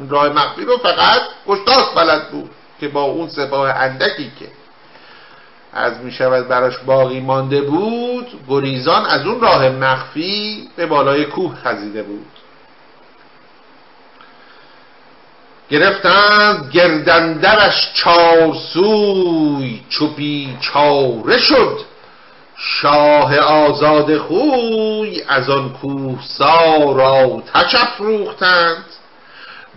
راه 0.08 0.28
مخفی 0.28 0.64
رو 0.64 0.78
فقط 0.78 1.20
گشتاس 1.46 1.94
بلد 1.94 2.30
بود 2.30 2.50
که 2.80 2.88
با 2.88 3.02
اون 3.02 3.28
سپاه 3.28 3.70
اندکی 3.70 4.32
که 4.38 4.61
از 5.72 6.00
می 6.00 6.12
شود 6.12 6.48
براش 6.48 6.78
باقی 6.78 7.20
مانده 7.20 7.60
بود 7.60 8.26
گریزان 8.48 9.06
از 9.06 9.26
اون 9.26 9.40
راه 9.40 9.68
مخفی 9.68 10.68
به 10.76 10.86
بالای 10.86 11.24
کوه 11.24 11.54
خزیده 11.64 12.02
بود. 12.02 12.26
گرفتند 15.70 16.70
گردندرش 16.72 17.92
چارسوی 17.94 19.80
چو 19.88 20.06
بیچاره 20.06 21.38
شد. 21.38 21.78
شاه 22.56 23.38
آزاد 23.38 24.18
خوی 24.18 25.22
از 25.28 25.50
آن 25.50 25.72
کوهسار 25.72 27.00
آتش 27.00 27.74
افروختند. 27.74 28.84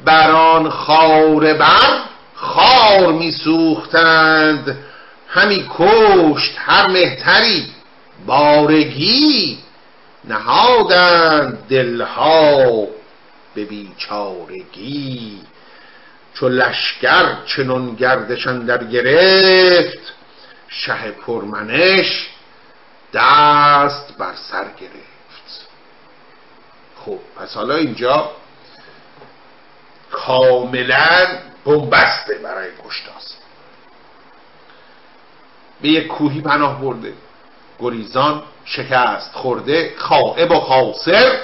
بر 0.06 0.32
آن 0.32 0.70
خار 0.70 1.54
بر 1.54 2.00
خار 2.36 3.12
میسوختند. 3.12 4.78
همی 5.36 5.66
کشت 5.78 6.56
هر 6.58 6.88
مهتری 6.88 7.74
بارگی 8.26 9.60
نهادند 10.24 11.68
دلها 11.68 12.88
به 13.56 13.66
بیچارگی. 13.66 15.42
چو 16.34 16.50
لشکر 16.50 17.46
چنون 17.46 17.96
گردشان 17.96 18.66
در 18.66 18.84
گرفت 18.84 20.14
شه 20.68 21.12
پرمنش 21.12 22.28
دست 23.14 24.18
بر 24.18 24.34
سر 24.36 24.64
گرفت. 24.64 25.68
خب 27.06 27.20
پس 27.38 27.54
حالا 27.54 27.76
اینجا 27.76 28.32
کاملا 30.12 31.28
بنبسته 31.66 32.34
برای 32.44 32.70
کشتاس 32.88 33.15
به 35.82 35.90
یک 35.90 36.08
کوهی 36.08 36.42
پناه 36.42 36.82
برده. 36.82 37.14
گریزان 37.80 38.44
شکست 38.66 39.32
خورده 39.34 39.94
خائب 39.98 40.52
و 40.52 40.60
خاصر 40.60 41.40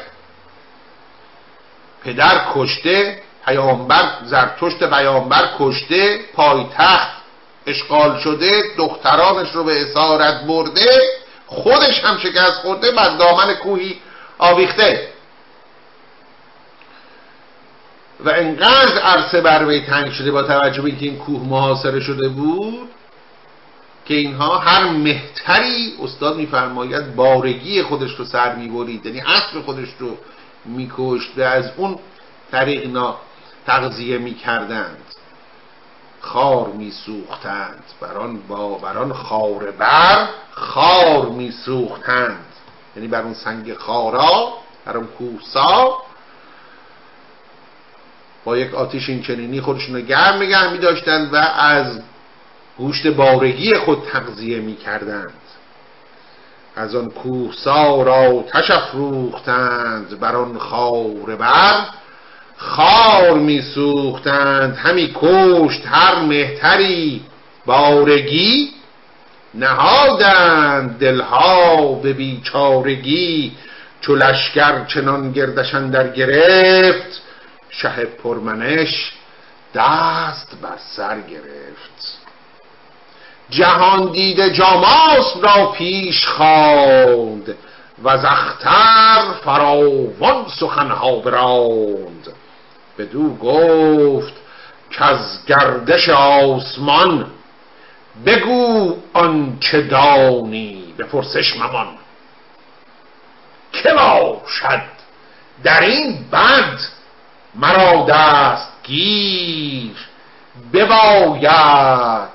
پدر 2.04 2.42
کشته 2.54 3.20
پیامبر 3.46 4.12
زرتشت 4.26 4.84
پیامبر 4.84 5.50
کشته 5.60 6.20
پایتخت 6.34 7.22
اشغال 7.68 8.20
شده 8.20 8.64
دخترانش 8.78 9.52
رو 9.52 9.64
به 9.64 9.82
اسارت 9.82 10.42
برده 10.42 11.02
خودش 11.48 12.04
هم 12.04 12.18
شکست 12.18 12.62
خورده 12.62 12.92
بر 12.92 13.18
دامن 13.18 13.54
کوهی 13.54 14.02
آویخته. 14.38 15.08
و 18.26 18.30
انقدر 18.30 18.98
عرصه 18.98 19.42
بر 19.42 19.66
وی 19.66 19.86
تنگ 19.86 20.12
شده 20.12 20.32
با 20.32 20.44
توجه 20.44 20.82
به 20.82 20.90
اینکه 20.90 21.06
این 21.06 21.18
کوه 21.18 21.48
محاصره 21.48 22.00
شده 22.00 22.30
بود 22.30 22.90
که 24.06 24.14
اینها 24.14 24.58
هر 24.58 24.90
مهتری 24.90 25.94
استاد 26.04 26.36
میفرماید 26.38 27.16
بارگی 27.16 27.84
خودش 27.84 28.16
رو 28.16 28.26
سر 28.26 28.56
می‌برید 28.56 29.06
یعنی 29.06 29.22
اسب 29.22 29.62
خودش 29.66 29.90
رو 30.00 30.18
میکشت 30.66 31.32
و 31.38 31.42
از 31.42 31.72
اون 31.78 32.00
طریق 32.52 32.82
اینا 32.82 33.16
تغذیه 33.68 34.18
می 34.18 34.34
کردند 34.34 34.98
خار 36.22 36.68
می 36.68 36.92
سوختند 36.92 37.84
بران 38.02 38.40
با 38.48 38.78
بران 38.78 39.14
خار 39.14 39.72
بر 39.72 40.28
خار 40.52 41.30
می 41.30 41.52
سوختند 41.52 42.46
یعنی 42.96 43.08
بر 43.08 43.22
اون 43.22 43.34
سنگ 43.34 43.74
خارا 43.74 44.54
بر 44.86 44.98
اون 44.98 45.08
کوسا. 45.08 45.98
با 48.46 48.58
یک 48.58 48.74
آتیش 48.74 49.10
این 49.10 49.22
چنینی 49.24 49.62
خودشون 49.62 49.96
رو 49.96 50.02
گرم 50.02 50.36
نگه 50.36 50.72
می 50.72 50.78
داشتند 50.78 51.34
و 51.34 51.38
از 51.38 52.02
گوشت 52.82 53.08
بارگی 53.08 53.76
خود 53.76 54.04
تغذیه 54.14 54.60
می 54.60 54.76
کردند 54.76 55.34
از 56.76 56.96
آن 56.96 57.10
کوهسار 57.10 58.10
آتش 58.10 58.72
افروختند 58.72 60.20
بر 60.20 60.36
آن 60.36 60.58
خار 60.58 61.36
بر 61.40 61.86
خار 62.58 63.34
می 63.34 63.62
سوختند 63.62 64.78
همی 64.78 65.12
کشت 65.16 65.82
هر 65.86 66.20
مهتری 66.20 67.22
بارگی 67.66 68.72
نهادند. 69.54 71.00
دلها 71.00 71.94
به 71.94 72.14
بیچارگی 72.14 73.52
چو 74.02 74.16
لشکر 74.16 74.86
چنان 74.86 75.32
گردشن 75.32 75.90
در 75.90 76.08
گرفت 76.08 77.22
شه 77.70 78.06
پرمنش 78.24 79.12
دست 79.76 80.58
بر 80.62 80.78
سر 80.96 81.20
گرفت. 81.22 81.71
جهان 83.52 84.12
دیده 84.12 84.50
جاماس 84.50 85.38
را 85.42 85.66
پیش 85.66 86.28
خواند 86.28 87.58
و 88.04 88.18
زختر 88.18 89.22
فراوان 89.44 90.46
سخنها 90.60 91.16
براند. 91.16 92.34
بدو 92.98 93.36
گفت 93.36 94.34
که 94.92 95.06
از 95.06 95.46
گردش 95.46 96.10
آسمان 96.10 97.32
بگو 98.26 98.98
آنچه 99.14 99.82
دانی 99.82 100.94
به 100.98 101.04
پرسش 101.04 101.58
ممان. 101.58 101.88
که 103.74 103.90
باشد 103.94 104.82
در 105.64 105.82
این 105.82 106.26
بد 106.32 106.80
مرا 107.56 108.06
دست 108.10 108.68
گیر 108.84 109.96
بباید 110.74 112.30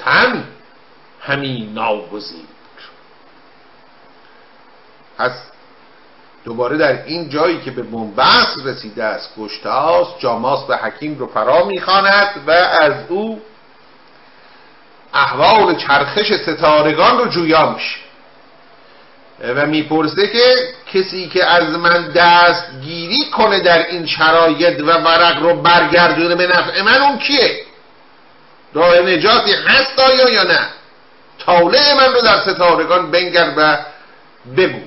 گفتن 0.00 0.44
همین 1.20 1.74
ناگزیر 1.74 2.44
پس 5.18 5.32
دوباره 6.44 6.76
در 6.76 7.04
این 7.04 7.28
جایی 7.28 7.60
که 7.60 7.70
به 7.70 7.82
بنبست 7.82 8.56
رسیده 8.64 9.04
است 9.04 9.36
گشتاس 9.38 10.08
جاماس 10.18 10.64
به 10.64 10.76
حکیم 10.76 11.18
رو 11.18 11.26
فرا 11.26 11.64
می‌خواند 11.64 12.28
و 12.46 12.50
از 12.50 12.94
او 13.08 13.42
احوال 15.14 15.74
چرخش 15.74 16.32
ستارگان 16.32 17.18
رو 17.18 17.28
جویا 17.28 17.70
میشه. 17.70 17.96
و 19.40 19.66
می‌پرسه 19.66 20.28
که 20.28 20.74
کسی 20.92 21.28
که 21.28 21.46
از 21.46 21.64
من 21.64 22.08
دستگیری 22.08 23.30
کنه 23.30 23.60
در 23.60 23.86
این 23.86 24.06
شرایط 24.06 24.80
و 24.80 24.86
ورق 24.86 25.42
رو 25.42 25.62
برگردونه 25.62 26.34
به 26.34 26.46
نفع 26.46 26.82
من 26.82 27.02
اون 27.02 27.18
کیه؟ 27.18 27.69
راه 28.74 28.98
نجاتی 28.98 29.52
هست 29.52 29.98
آیا 29.98 30.28
یا 30.28 30.42
نه؟ 30.42 30.68
طالع 31.38 31.94
من 31.94 32.12
رو 32.12 32.20
در 32.20 32.40
ستارگان 32.40 33.10
بنگر 33.10 33.52
و 33.56 33.78
بگو 34.56 34.80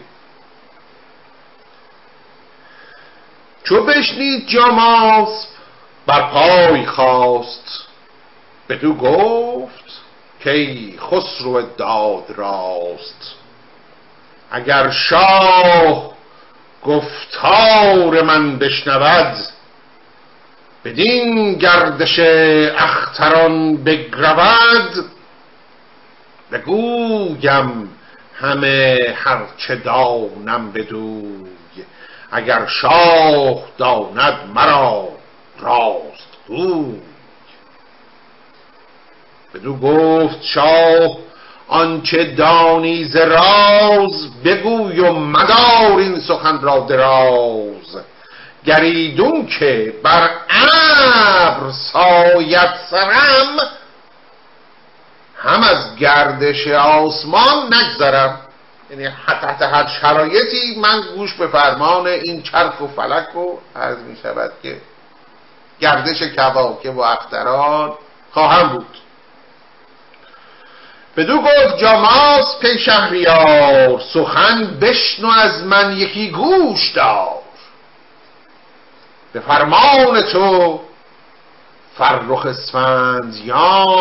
چو 3.63 3.83
بشنید 3.83 4.47
جاماس 4.47 5.47
بر 6.07 6.21
پای 6.21 6.85
خواست 6.85 7.87
بدو 8.69 8.93
گفت 8.93 9.83
که 10.43 10.77
خسرو 10.99 11.61
داد 11.61 12.25
راست؟ 12.35 13.35
اگر 14.51 14.89
شاه 14.89 16.13
گفتار 16.83 18.21
من 18.21 18.59
بشنود 18.59 19.52
بدین 20.85 21.53
گردش 21.53 22.19
اختران 22.77 23.77
بگرود 23.83 25.05
بگویم 26.51 27.89
همه 28.35 28.97
هرچه 29.15 29.75
دانم 29.75 30.71
بدوی 30.71 31.45
اگر 32.31 32.65
شاه 32.65 33.63
داند 33.77 34.37
مرا 34.55 35.09
راست 35.59 36.37
گوی. 36.47 37.01
بدو 39.53 39.77
گفت 39.77 40.43
شاه 40.43 41.17
آنچه 41.67 42.23
دانی 42.23 43.05
ز 43.05 43.15
راز 43.15 44.43
بگوی 44.43 44.99
و 44.99 45.13
مدار 45.13 45.97
این 45.97 46.19
سخن 46.19 46.61
را 46.61 46.79
دراز. 46.79 48.03
گریدون 48.65 49.47
که 49.47 49.93
بر 50.03 50.29
ابر 50.49 51.71
ساید 51.71 52.69
سرم 52.89 53.57
هم 55.37 55.63
از 55.63 55.95
گردش 55.95 56.67
آسمان 56.67 57.73
نگذرم. 57.73 58.39
یعنی 58.89 59.09
تحت 59.41 59.61
هر 59.61 59.87
شرایطی 60.01 60.75
من 60.79 61.01
گوش 61.15 61.33
به 61.33 61.47
فرمان 61.47 62.07
این 62.07 62.43
چرخ 62.43 62.81
و 62.81 62.87
فلک 62.87 63.35
و 63.35 63.57
عرض 63.75 63.97
می 63.97 64.17
شود 64.23 64.51
که 64.63 64.81
گردش 65.79 66.23
کواکب 66.23 66.97
و 66.97 67.01
اختران 67.01 67.93
خواهم 68.31 68.67
بود. 68.67 68.97
بدو 71.17 71.41
گفت 71.41 71.77
جاماس 71.77 72.59
پی 72.61 72.79
شهریار 72.79 73.99
سخن 74.13 74.79
بشنو 74.81 75.29
از 75.29 75.63
من 75.63 75.97
یکی 75.97 76.31
گوش 76.31 76.91
دار. 76.95 77.42
به 79.33 79.39
فرمان 79.39 80.21
تو. 80.21 80.79
فرخ 81.97 82.45
اسفندیار 82.45 83.93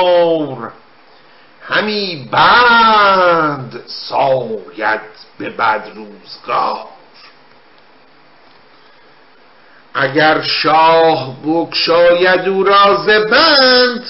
همی 1.69 2.29
بند 2.33 3.85
ساید 3.87 5.01
به 5.39 5.51
بد 5.51 5.91
روزگار. 5.95 6.87
اگر 9.95 10.43
شاه 10.43 11.37
بکشاید 11.47 12.49
او 12.49 12.65
را 12.65 12.97
بند 13.31 14.05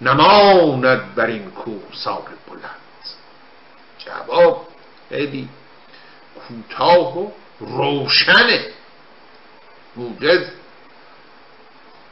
نماند 0.00 1.14
بر 1.14 1.26
این 1.26 1.52
سال 2.04 2.22
بلند. 2.48 2.62
جواب 3.98 4.66
خیلی 5.08 5.48
کوتاه 6.48 7.18
و 7.18 7.30
روشنه. 7.60 8.77
موجز 9.98 10.40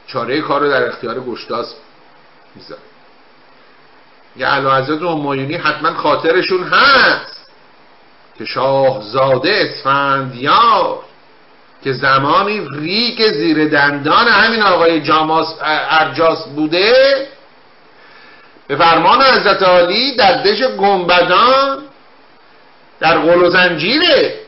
چاره 0.07 0.41
کار 0.41 0.61
رو 0.61 0.69
در 0.69 0.87
اختیار 0.87 1.19
گشتاس 1.19 1.73
می‌ذاره. 2.55 2.81
یه 4.37 4.47
علا 4.47 4.75
حضرت 4.75 5.01
همایونی 5.01 5.55
حتما 5.55 5.93
خاطرشون 5.93 6.63
هست 6.63 7.51
که 8.37 8.45
شاهزاده 8.45 9.69
اسفندیار 9.69 10.99
که 11.83 11.93
زمانی 11.93 12.67
ریگ 12.71 13.31
زیر 13.31 13.69
دندان 13.69 14.27
همین 14.27 14.61
آقای 14.61 15.01
جاماس 15.01 15.55
ارجاس 15.61 16.47
بوده 16.47 17.27
به 18.67 18.75
فرمان 18.75 19.21
حضرت 19.21 19.63
عالی 19.63 20.15
در 20.15 20.43
دش 20.43 20.63
گنبدان 20.63 21.83
در 22.99 23.17
قل 23.17 23.43
و 23.43 23.49
زنجیره 23.49 24.46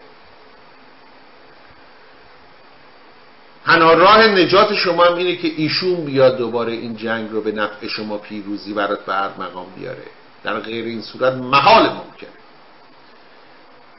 تنها 3.69 3.93
راه 3.93 4.27
نجات 4.27 4.73
شما 4.73 5.03
هم 5.03 5.15
اینه 5.15 5.35
که 5.35 5.47
ایشون 5.47 6.05
بیاد 6.05 6.37
دوباره 6.37 6.71
این 6.71 6.95
جنگ 6.95 7.31
رو 7.31 7.41
به 7.41 7.51
نفع 7.51 7.87
شما 7.87 8.17
پیروزی 8.17 8.73
برات 8.73 9.05
به 9.05 9.13
هر 9.13 9.29
مقام 9.39 9.67
بیاره. 9.77 10.03
در 10.43 10.59
غیر 10.59 10.85
این 10.85 11.01
صورت 11.01 11.33
محال 11.33 11.83
ممکنه. 11.83 12.29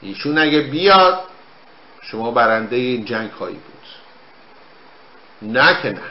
ایشون 0.01 0.37
اگه 0.37 0.61
بیاد 0.61 1.19
شما 2.01 2.31
برنده 2.31 2.75
این 2.75 3.05
جنگ 3.05 3.31
خواهی 3.31 3.53
بود. 3.53 3.61
نه 5.41 5.81
که 5.81 5.89
نه. 5.89 6.01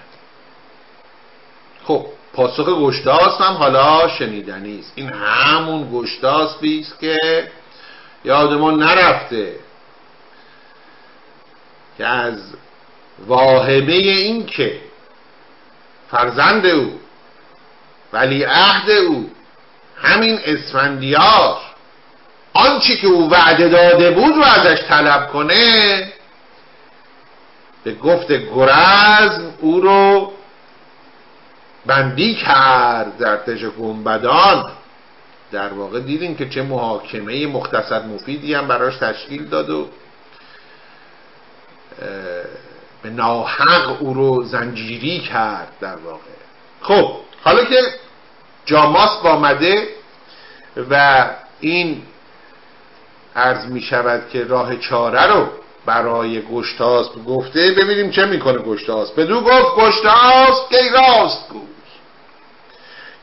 خب 1.84 2.06
پاسخ 2.32 2.68
گشتاس 2.68 3.40
هم 3.40 3.54
حالا 3.54 4.08
شنیدنی 4.08 4.80
است. 4.80 4.92
این 4.94 5.08
همون 5.08 5.90
گشتاس 5.92 6.58
بیست 6.58 7.00
که 7.00 7.50
یادمون 8.24 8.82
نرفته 8.82 9.54
که 11.98 12.06
از 12.06 12.38
واهمه 13.26 13.92
این 13.92 14.46
که 14.46 14.80
فرزند 16.10 16.66
او 16.66 17.00
ولی 18.12 18.42
عهد 18.44 18.90
او 18.90 19.30
همین 19.96 20.38
اسفندیار 20.44 21.56
آنچه 22.52 22.96
که 22.96 23.06
او 23.06 23.30
وعده 23.30 23.68
داده 23.68 24.10
بود 24.10 24.34
رو 24.34 24.42
ازش 24.42 24.82
طلب 24.88 25.28
کنه 25.28 26.12
به 27.84 27.94
گفت 27.94 28.32
گرزم 28.32 29.54
او 29.60 29.80
رو 29.80 30.32
بندی 31.86 32.34
کرد 32.34 33.18
در 33.18 33.36
تش 33.36 33.64
گنبدان. 33.64 34.70
در 35.52 35.72
واقع 35.72 36.00
دیدیم 36.00 36.36
که 36.36 36.48
چه 36.48 36.62
محاکمه 36.62 37.46
مختصر 37.46 38.02
مفیدی 38.02 38.54
هم 38.54 38.68
براش 38.68 38.96
تشکیل 38.96 39.44
داد 39.44 39.70
و 39.70 39.88
به 43.02 43.10
ناحق 43.10 44.02
او 44.02 44.14
رو 44.14 44.44
زنجیری 44.44 45.20
کرد 45.20 45.72
در 45.80 45.96
واقع. 45.96 46.20
خب 46.82 47.16
حالا 47.44 47.64
که 47.64 47.80
جاماس 48.64 49.10
آمده 49.24 49.88
و 50.90 51.24
این 51.60 52.02
عرض 53.36 53.66
می 53.66 53.80
شود 53.80 54.22
که 54.32 54.44
راه 54.44 54.76
چاره 54.76 55.26
رو 55.26 55.48
برای 55.86 56.42
گشتاسب 56.42 57.24
گفته 57.24 57.70
ببینیم 57.70 58.10
چه 58.10 58.26
می‌کنه 58.26 58.58
گشتاسب 58.58 59.20
بدو 59.20 59.40
گفت 59.40 59.76
گشتاسب 59.76 60.68
که 60.70 60.76
راست 60.92 61.48
گوی. 61.48 61.60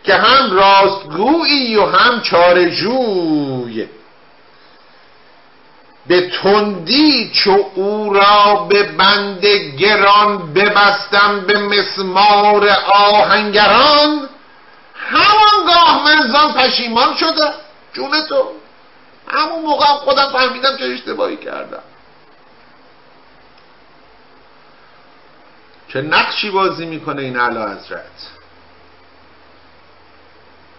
که 0.03 0.13
هم 0.13 0.55
راستگویی 0.55 1.75
و 1.75 1.85
هم 1.85 2.21
چارجوی 2.21 3.87
به 6.07 6.29
تندی 6.29 7.31
چو 7.33 7.71
او 7.75 8.13
را 8.13 8.55
به 8.69 8.83
بند 8.83 9.45
گران 9.79 10.53
ببستم 10.53 11.39
به 11.39 11.59
مسمار 11.59 12.69
آهنگران. 12.93 14.29
همانگاه 14.95 16.05
من 16.05 16.31
زان 16.31 16.53
پشیمان 16.53 17.15
شده 17.15 17.53
جون 17.93 18.11
تو. 18.29 18.51
همون 19.27 19.61
موقع 19.65 19.85
خودم 19.85 20.29
فهمیدم 20.29 20.77
چه 20.77 20.85
اشتباهی 20.85 21.37
کردم. 21.37 21.83
چه 25.93 26.01
نقشی 26.01 26.49
بازی 26.49 26.85
می‌کنه 26.85 27.21
این 27.21 27.39
علا 27.39 27.71
حضرت؟ 27.71 28.31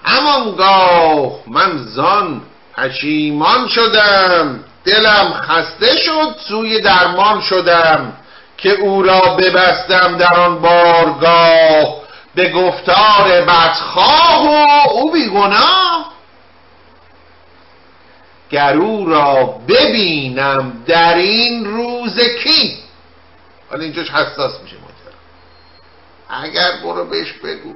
همانگاه 0.05 1.33
من 1.47 1.79
زان 1.79 2.43
پشیمان 2.76 3.68
شدم. 3.68 4.64
دلم 4.89 5.32
خسته 5.32 5.97
شد 5.97 6.36
سوی 6.49 6.80
درمان 6.80 7.41
شدم 7.41 8.12
که 8.57 8.70
او 8.70 9.03
را 9.03 9.20
ببستم 9.20 10.16
در 10.18 10.34
آن 10.34 10.59
بارگاه. 10.59 11.99
به 12.34 12.53
گفتار 12.53 13.45
بدخواه 13.45 14.47
و 14.47 14.89
او 14.91 15.12
بیگناه. 15.12 16.12
او 18.74 19.07
را 19.07 19.45
ببینم 19.68 20.82
در 20.86 21.14
این 21.14 21.64
روز 21.64 22.20
کی؟ 22.20 22.78
حالا 23.70 23.82
اینجاش 23.82 24.11
حساس 24.11 24.61
میشه 24.62 24.76
اگر 26.30 26.70
برو 26.82 27.05
بهش 27.05 27.32
بگو. 27.32 27.74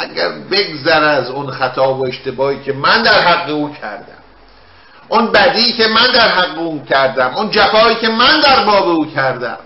اگر 0.00 0.28
بگذر 0.28 1.04
از 1.04 1.30
اون 1.30 1.50
خطا 1.50 1.94
و 1.94 2.06
اشتباهی 2.06 2.62
که 2.62 2.72
من 2.72 3.02
در 3.02 3.20
حق 3.20 3.50
او 3.50 3.74
کردم. 3.74 4.19
اون 5.10 5.32
بدی 5.32 5.72
که 5.72 5.86
من 5.88 6.06
در 6.14 6.28
حق 6.28 6.58
او 6.58 6.84
کردم 6.84 7.34
اون 7.36 7.50
جفایی 7.50 7.96
که 7.96 8.08
من 8.08 8.40
در 8.40 8.64
باب 8.64 8.88
او 8.88 9.14
کردم. 9.14 9.58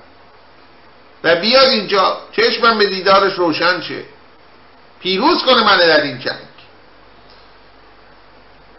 و 1.25 1.37
بیاد 1.37 1.69
اینجا 1.69 2.19
چشمم 2.37 2.79
به 2.79 2.87
دیدارش 2.87 3.33
روشن 3.33 3.81
شه. 3.81 4.03
پیروز 5.01 5.43
کنه 5.43 5.65
من 5.65 5.77
در 5.77 6.03
این 6.03 6.19
جنگ. 6.19 6.35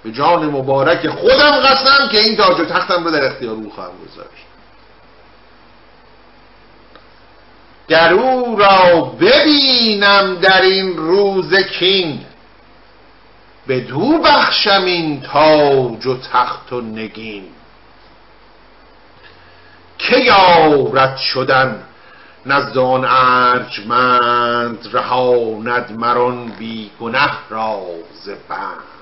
به 0.03 0.11
جان 0.11 0.45
مبارک 0.45 1.09
خودم 1.09 1.51
قسم 1.51 2.07
که 2.07 2.20
این 2.20 2.38
تاج 2.38 2.59
و 2.59 2.66
تختم 2.66 3.03
رو 3.03 3.11
در 3.11 3.26
اختیار 3.26 3.55
او 3.55 3.72
خواهم 3.76 3.93
گذاشت. 3.97 4.45
گر 7.88 8.13
او 8.13 8.55
را 8.55 9.01
ببینم 9.01 10.36
در 10.36 10.61
این 10.61 10.97
روز 10.97 11.55
کین 11.55 12.26
دو 13.68 14.18
بخشم 14.18 14.84
این 14.86 15.22
تاج 15.22 16.05
و 16.05 16.18
تخت 16.18 16.74
و 16.74 16.82
نگین. 16.82 17.47
که 19.97 20.18
یارت 20.18 21.18
شدن 21.18 21.84
نزد 22.45 22.78
آن 22.78 23.05
ارجمند 23.05 24.89
رهاند 24.93 25.91
مران 25.91 26.47
بی 26.47 26.91
گنه 26.99 27.32
را 27.49 27.82
ز 28.24 28.30
بند. 28.30 28.95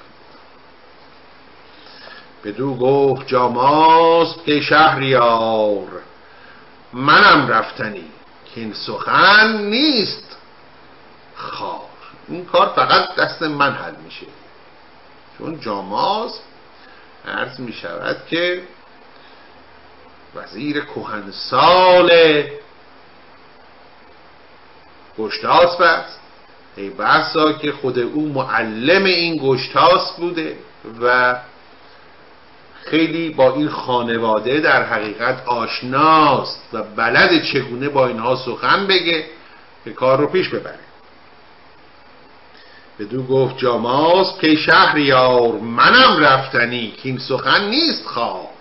بدو 2.44 2.76
گفت 2.76 3.28
جاماست 3.28 4.46
که 4.46 4.62
شهریار 4.62 5.88
منم 6.94 7.48
رفتنی 7.48 8.06
که 8.46 8.62
این 8.62 8.74
سخن 8.74 9.58
نیست. 9.58 10.38
خار 11.36 11.80
این 12.28 12.46
کار 12.46 12.74
فقط 12.76 13.16
دست 13.16 13.42
من 13.42 13.72
حل 13.72 13.96
میشه. 14.06 14.26
چون 15.38 15.60
جاماز 15.60 16.40
عرض 17.28 17.60
می 17.60 17.74
شود 17.74 18.18
که 18.30 18.62
وزیر 20.36 20.86
کهنسال 20.86 22.12
گشتاسب 25.18 25.82
است. 25.82 26.20
ای 26.76 26.90
بحثا 26.90 27.54
که 27.54 27.72
خود 27.72 28.00
او 28.00 28.34
معلم 28.34 29.04
این 29.04 29.40
گشتاس 29.44 30.16
بوده 30.18 30.58
و 31.02 31.36
خیلی 32.84 33.30
با 33.30 33.54
این 33.54 33.70
خانواده 33.70 34.60
در 34.60 34.84
حقیقت 34.84 35.48
آشناست 35.48 36.70
و 36.74 36.84
بلد 36.84 37.44
چگونه 37.44 37.90
با 37.90 38.08
اینها 38.08 38.36
سخن 38.36 38.88
بگه 38.88 39.26
که 39.86 39.94
کار 39.94 40.20
رو 40.20 40.28
پیش 40.28 40.50
ببره. 40.50 40.80
بدو 43.00 43.24
گفت 43.24 43.58
جاماس 43.58 44.40
که 44.42 44.56
شهریار 44.56 45.52
منم 45.52 46.20
رفتنی 46.20 46.94
که 47.04 47.10
این 47.10 47.18
سخن 47.18 47.70
نیست 47.70 48.06
خوار 48.06 48.54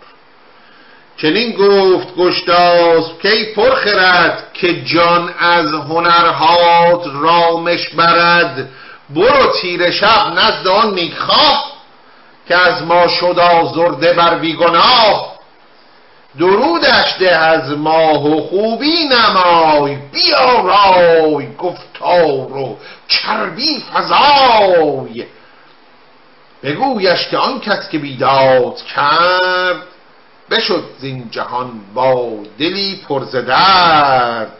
چنین 1.16 1.53
گفت 1.53 2.16
گشتاس 2.16 3.05
کی 3.22 3.45
پرخرد 3.45 4.51
که 4.55 4.83
جان 4.85 5.35
از 5.39 5.66
هنرهات 5.66 7.07
رامش 7.14 7.89
برد. 7.89 8.68
برو 9.11 9.53
تیر 9.61 9.91
شب 9.91 10.33
نزد 10.37 10.66
آن 10.66 10.95
نیکخواه 10.95 11.72
که 12.49 12.57
از 12.57 12.83
ما 12.83 13.09
شد 13.09 13.39
آزرده 13.39 14.12
بر 14.12 14.39
بیگناه. 14.39 15.33
درودش 16.39 17.16
ده 17.20 17.37
از 17.37 17.70
ماه 17.70 18.26
و 18.26 18.41
خوبی 18.41 19.09
نمای 19.11 19.97
بیارای 20.12 21.57
گفتار 21.57 22.57
و 22.57 22.78
چربی 23.12 23.84
فضای. 23.94 25.26
بگویش 26.62 27.28
که 27.30 27.36
آن 27.36 27.60
کس 27.60 27.88
که 27.88 27.98
بیداد 27.98 28.76
کرد 28.82 29.82
بشد 30.50 30.84
زین 30.98 31.30
جهان 31.30 31.70
با 31.94 32.32
دلی 32.58 33.00
پرز 33.08 33.36
درد. 33.36 34.56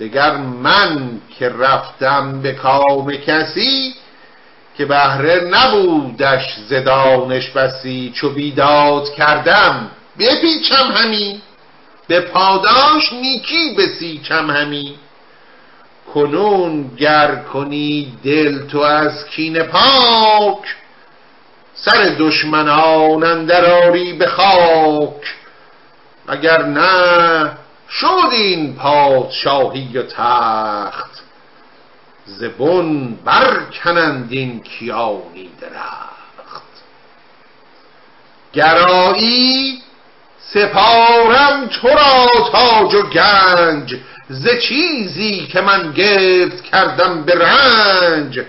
دگر 0.00 0.36
من 0.36 1.20
که 1.38 1.48
رفتم 1.48 2.42
به 2.42 2.52
کام 2.52 3.12
کسی 3.12 3.94
که 4.78 4.84
بهره 4.84 5.40
نبودش 5.50 6.56
زدانش 6.68 7.50
بسی 7.50 8.12
چو 8.14 8.30
بیداد 8.30 9.14
کردم 9.14 9.90
بپیچم 10.18 10.92
همی. 10.94 11.42
به 12.08 12.20
پاداش 12.20 13.12
نیکی 13.12 13.74
بسیچم 13.78 14.50
همی. 14.50 14.98
کنون 16.14 16.96
گر 16.96 17.36
کنی 17.36 18.12
دل 18.24 18.66
تو 18.66 18.78
از 18.78 19.26
کین 19.26 19.62
پاک 19.62 20.76
سر 21.74 22.14
دشمنان 22.18 23.24
اندراری 23.24 24.12
به 24.12 24.26
خاک. 24.26 25.34
اگر 26.28 26.62
نه 26.62 27.52
شد 27.90 28.28
این 28.32 28.76
پادشاهی 28.76 29.98
و 29.98 30.02
تخت. 30.02 31.10
زبون 32.26 33.18
برکنند 33.24 34.32
این 34.32 34.60
کیانی 34.60 35.50
درخت. 35.60 36.62
گرایی 38.52 39.82
سپارم 40.54 41.66
تو 41.66 41.88
را 41.88 42.26
تاج 42.52 42.94
و 42.94 43.02
گنج. 43.02 43.96
ز 44.32 44.48
چیزی 44.62 45.46
که 45.46 45.60
من 45.60 45.92
گفت 45.92 46.62
کردم 46.62 47.22
به 47.22 47.34
رنج. 47.34 48.40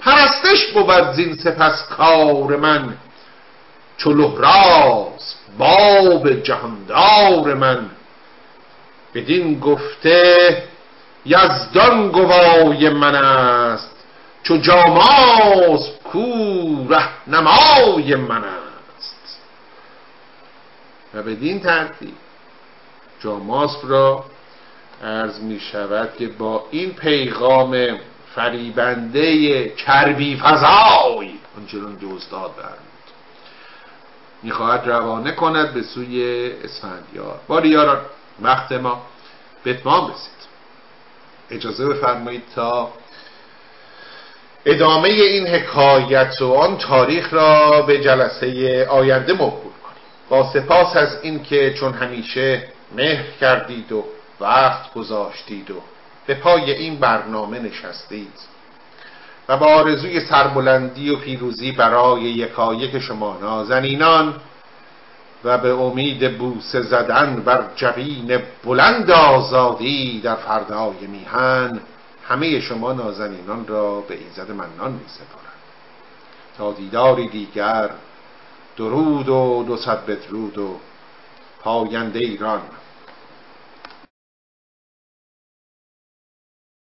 پرستش 0.00 0.66
بود 0.66 1.12
زین 1.12 1.36
سپس 1.36 1.88
کار 1.88 2.56
من 2.56 2.96
چو 3.96 4.12
لهراس 4.12 5.34
باب 5.58 6.32
جهاندار 6.32 7.54
من. 7.54 7.90
بدین 9.14 9.60
گفته 9.60 10.62
یزدان 11.26 12.08
گوای 12.08 12.88
من 12.88 13.14
است 13.14 13.96
چو 14.42 14.56
جاماز 14.56 15.88
کو 16.12 16.86
نمای 17.26 18.14
من 18.14 18.44
است. 18.44 19.40
و 21.14 21.22
بدین 21.22 21.60
ترتیب 21.60 22.14
جاماسب 23.22 23.78
را 23.88 24.24
عرض 25.04 25.40
می 25.40 25.60
شود 25.60 26.16
که 26.18 26.26
با 26.26 26.64
این 26.70 26.94
پیغام 26.94 27.98
فریبنده 28.34 29.68
چربی 29.76 30.36
فضای 30.36 31.30
آنچنان 31.58 31.98
که 32.00 32.06
استاد 32.16 32.56
برمید 32.56 32.90
می‌خواهد 34.42 34.88
روانه 34.88 35.32
کند 35.32 35.74
به 35.74 35.82
سوی 35.82 36.50
اسفندیار. 36.64 37.40
باری 37.48 37.68
یاران 37.68 38.00
وقت 38.42 38.72
ما 38.72 39.02
به 39.64 39.70
اتمام 39.70 40.10
رسید. 40.10 40.40
اجازه 41.50 41.88
بفرمایید 41.88 42.42
تا 42.54 42.92
ادامه 44.66 45.08
این 45.08 45.46
حکایت 45.46 46.42
و 46.42 46.52
آن 46.52 46.78
تاریخ 46.78 47.32
را 47.32 47.82
به 47.82 48.00
جلسه 48.00 48.86
آینده 48.90 49.32
موکول 49.32 49.60
کنیم. 49.60 50.04
با 50.28 50.52
سپاس 50.52 50.96
از 50.96 51.18
اینکه 51.22 51.74
چون 51.74 51.92
همیشه 51.92 52.62
مهر 52.96 53.24
کردید 53.40 53.92
و 53.92 54.04
وقت 54.40 54.94
گذاشتید 54.94 55.70
و 55.70 55.82
به 56.26 56.34
پای 56.34 56.70
این 56.70 56.96
برنامه 56.96 57.58
نشستید 57.58 58.32
و 59.48 59.56
با 59.56 59.66
آرزوی 59.66 60.20
سربلندی 60.20 61.10
و 61.10 61.16
پیروزی 61.16 61.72
برای 61.72 62.22
یکایک 62.22 62.98
شما 62.98 63.38
نازنینان 63.40 64.34
و 65.44 65.58
به 65.58 65.72
امید 65.72 66.38
بوسه 66.38 66.82
زدن 66.82 67.42
بر 67.44 67.64
جبین 67.76 68.42
بلند 68.64 69.10
آزادی 69.10 70.20
در 70.20 70.34
فردای 70.34 71.06
میهن 71.06 71.80
همه 72.28 72.60
شما 72.60 72.92
نازنینان 72.92 73.66
را 73.66 74.00
به 74.00 74.14
ایزد 74.14 74.50
منان 74.50 74.92
می 74.92 75.04
سپارم 75.06 75.50
تا 76.58 76.72
دیداری 76.72 77.28
دیگر 77.28 77.90
درود 78.76 79.28
و 79.28 79.64
دو 79.66 79.76
صد 79.76 80.06
بدرود 80.06 80.58
و 80.58 80.76
پاینده 81.62 82.18
ایران. 82.18 82.60